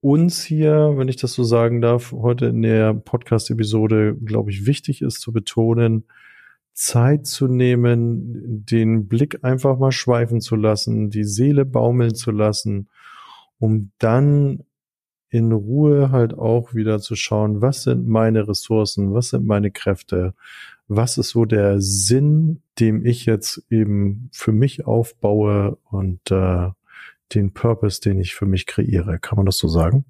uns 0.00 0.42
hier, 0.42 0.94
wenn 0.96 1.08
ich 1.08 1.16
das 1.16 1.34
so 1.34 1.44
sagen 1.44 1.82
darf, 1.82 2.12
heute 2.12 2.46
in 2.46 2.62
der 2.62 2.94
Podcast-Episode, 2.94 4.16
glaube 4.24 4.50
ich, 4.50 4.64
wichtig 4.64 5.02
ist 5.02 5.20
zu 5.20 5.30
betonen, 5.30 6.04
Zeit 6.72 7.26
zu 7.26 7.48
nehmen, 7.48 8.64
den 8.64 9.08
Blick 9.08 9.44
einfach 9.44 9.78
mal 9.78 9.92
schweifen 9.92 10.40
zu 10.40 10.56
lassen, 10.56 11.10
die 11.10 11.24
Seele 11.24 11.66
baumeln 11.66 12.14
zu 12.14 12.30
lassen, 12.30 12.88
um 13.58 13.92
dann 13.98 14.64
in 15.28 15.52
Ruhe 15.52 16.12
halt 16.12 16.32
auch 16.32 16.72
wieder 16.72 16.98
zu 16.98 17.14
schauen, 17.14 17.60
was 17.60 17.82
sind 17.82 18.08
meine 18.08 18.48
Ressourcen, 18.48 19.12
was 19.12 19.28
sind 19.28 19.44
meine 19.44 19.70
Kräfte, 19.70 20.32
was 20.88 21.18
ist 21.18 21.30
so 21.30 21.44
der 21.44 21.80
Sinn, 21.80 22.62
dem 22.78 23.04
ich 23.04 23.26
jetzt 23.26 23.64
eben 23.70 24.30
für 24.32 24.52
mich 24.52 24.86
aufbaue 24.86 25.78
und 25.90 26.30
äh, 26.30 26.70
den 27.34 27.52
Purpose, 27.52 28.00
den 28.00 28.20
ich 28.20 28.34
für 28.34 28.46
mich 28.46 28.66
kreiere. 28.66 29.18
Kann 29.18 29.36
man 29.36 29.46
das 29.46 29.58
so 29.58 29.68
sagen? 29.68 30.04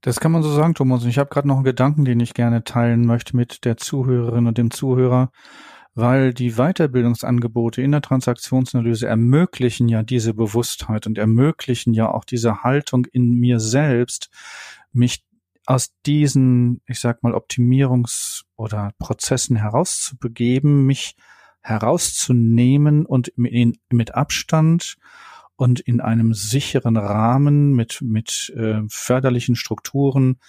Das 0.00 0.20
kann 0.20 0.32
man 0.32 0.42
so 0.42 0.50
sagen, 0.50 0.74
Thomas. 0.74 1.04
Ich 1.04 1.18
habe 1.18 1.28
gerade 1.28 1.48
noch 1.48 1.56
einen 1.56 1.64
Gedanken, 1.64 2.04
den 2.04 2.20
ich 2.20 2.34
gerne 2.34 2.64
teilen 2.64 3.04
möchte 3.04 3.36
mit 3.36 3.64
der 3.64 3.76
Zuhörerin 3.76 4.46
und 4.46 4.58
dem 4.58 4.70
Zuhörer. 4.70 5.30
weil 5.94 6.32
die 6.32 6.52
Weiterbildungsangebote 6.52 7.82
in 7.82 7.90
der 7.90 8.00
Transaktionsanalyse 8.00 9.08
ermöglichen 9.08 9.88
ja 9.88 10.02
diese 10.02 10.34
Bewusstheit 10.34 11.06
und 11.06 11.18
ermöglichen 11.18 11.94
ja 11.94 12.10
auch 12.10 12.24
diese 12.24 12.62
Haltung 12.62 13.06
in 13.06 13.32
mir 13.32 13.58
selbst, 13.58 14.30
mich 14.92 15.24
aus 15.70 15.92
diesen, 16.04 16.80
ich 16.86 16.98
sag 16.98 17.22
mal, 17.22 17.32
Optimierungs- 17.32 18.42
oder 18.56 18.90
Prozessen 18.98 19.54
herauszubegeben, 19.54 20.84
mich 20.84 21.14
herauszunehmen 21.60 23.06
und 23.06 23.32
mit 23.36 24.14
Abstand 24.16 24.96
und 25.54 25.78
in 25.78 26.00
einem 26.00 26.34
sicheren 26.34 26.96
Rahmen 26.96 27.70
mit, 27.72 28.00
mit 28.02 28.52
äh, 28.56 28.80
förderlichen 28.88 29.54
Strukturen 29.54 30.40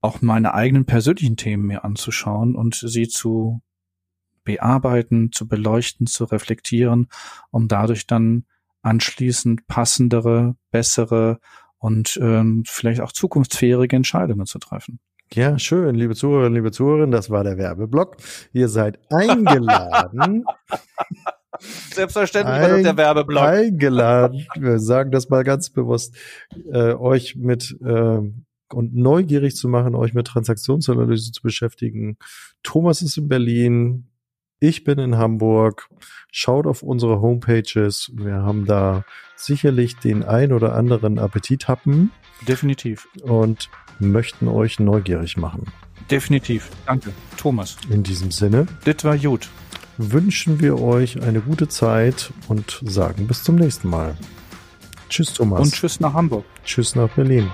auch 0.00 0.22
meine 0.22 0.54
eigenen 0.54 0.86
persönlichen 0.86 1.36
Themen 1.36 1.66
mir 1.66 1.84
anzuschauen 1.84 2.56
und 2.56 2.76
sie 2.76 3.08
zu 3.08 3.60
bearbeiten, 4.42 5.32
zu 5.32 5.48
beleuchten, 5.48 6.06
zu 6.06 6.24
reflektieren, 6.24 7.08
um 7.50 7.68
dadurch 7.68 8.06
dann 8.06 8.46
anschließend 8.80 9.66
passendere, 9.66 10.56
bessere 10.70 11.40
und 11.80 12.18
ähm, 12.22 12.62
vielleicht 12.66 13.00
auch 13.00 13.10
zukunftsfähige 13.10 13.96
Entscheidungen 13.96 14.46
zu 14.46 14.58
treffen. 14.58 15.00
Ja, 15.32 15.58
schön, 15.58 15.94
liebe 15.94 16.14
Zuhörerinnen, 16.14 16.54
liebe 16.54 16.72
Zuhörer, 16.72 17.06
das 17.06 17.30
war 17.30 17.44
der 17.44 17.56
Werbeblock. 17.56 18.16
Ihr 18.52 18.68
seid 18.68 18.98
eingeladen. 19.10 20.44
Selbstverständlich 21.92 22.60
war 22.60 22.68
das 22.68 22.82
der 22.82 22.96
Werbeblock. 22.96 23.42
Eingeladen, 23.42 24.46
wir 24.58 24.78
sagen 24.78 25.10
das 25.10 25.28
mal 25.28 25.44
ganz 25.44 25.70
bewusst, 25.70 26.16
äh, 26.72 26.94
euch 26.94 27.36
mit 27.36 27.76
äh, 27.80 28.20
und 28.72 28.94
neugierig 28.94 29.56
zu 29.56 29.68
machen, 29.68 29.94
euch 29.94 30.14
mit 30.14 30.26
Transaktionsanalyse 30.26 31.32
zu 31.32 31.42
beschäftigen. 31.42 32.16
Thomas 32.62 33.02
ist 33.02 33.16
in 33.16 33.28
Berlin, 33.28 34.09
ich 34.60 34.84
bin 34.84 34.98
in 34.98 35.16
Hamburg. 35.16 35.88
Schaut 36.30 36.66
auf 36.66 36.82
unsere 36.82 37.20
Homepages. 37.20 38.12
Wir 38.14 38.34
haben 38.36 38.66
da 38.66 39.04
sicherlich 39.34 39.96
den 39.96 40.22
ein 40.22 40.52
oder 40.52 40.74
anderen 40.74 41.18
Appetit 41.18 41.66
happen. 41.66 42.12
Definitiv. 42.46 43.08
Und 43.22 43.68
möchten 43.98 44.46
euch 44.48 44.78
neugierig 44.78 45.36
machen. 45.36 45.66
Definitiv. 46.10 46.70
Danke. 46.86 47.12
Thomas. 47.36 47.76
In 47.88 48.02
diesem 48.02 48.30
Sinne. 48.30 48.66
Das 48.84 49.04
war 49.04 49.16
gut. 49.16 49.48
Wünschen 49.96 50.60
wir 50.60 50.80
euch 50.80 51.22
eine 51.22 51.40
gute 51.40 51.68
Zeit 51.68 52.32
und 52.48 52.80
sagen 52.84 53.26
bis 53.26 53.42
zum 53.42 53.56
nächsten 53.56 53.88
Mal. 53.88 54.16
Tschüss, 55.08 55.34
Thomas. 55.34 55.60
Und 55.60 55.74
tschüss 55.74 56.00
nach 56.00 56.14
Hamburg. 56.14 56.44
Tschüss 56.64 56.94
nach 56.94 57.10
Berlin. 57.10 57.50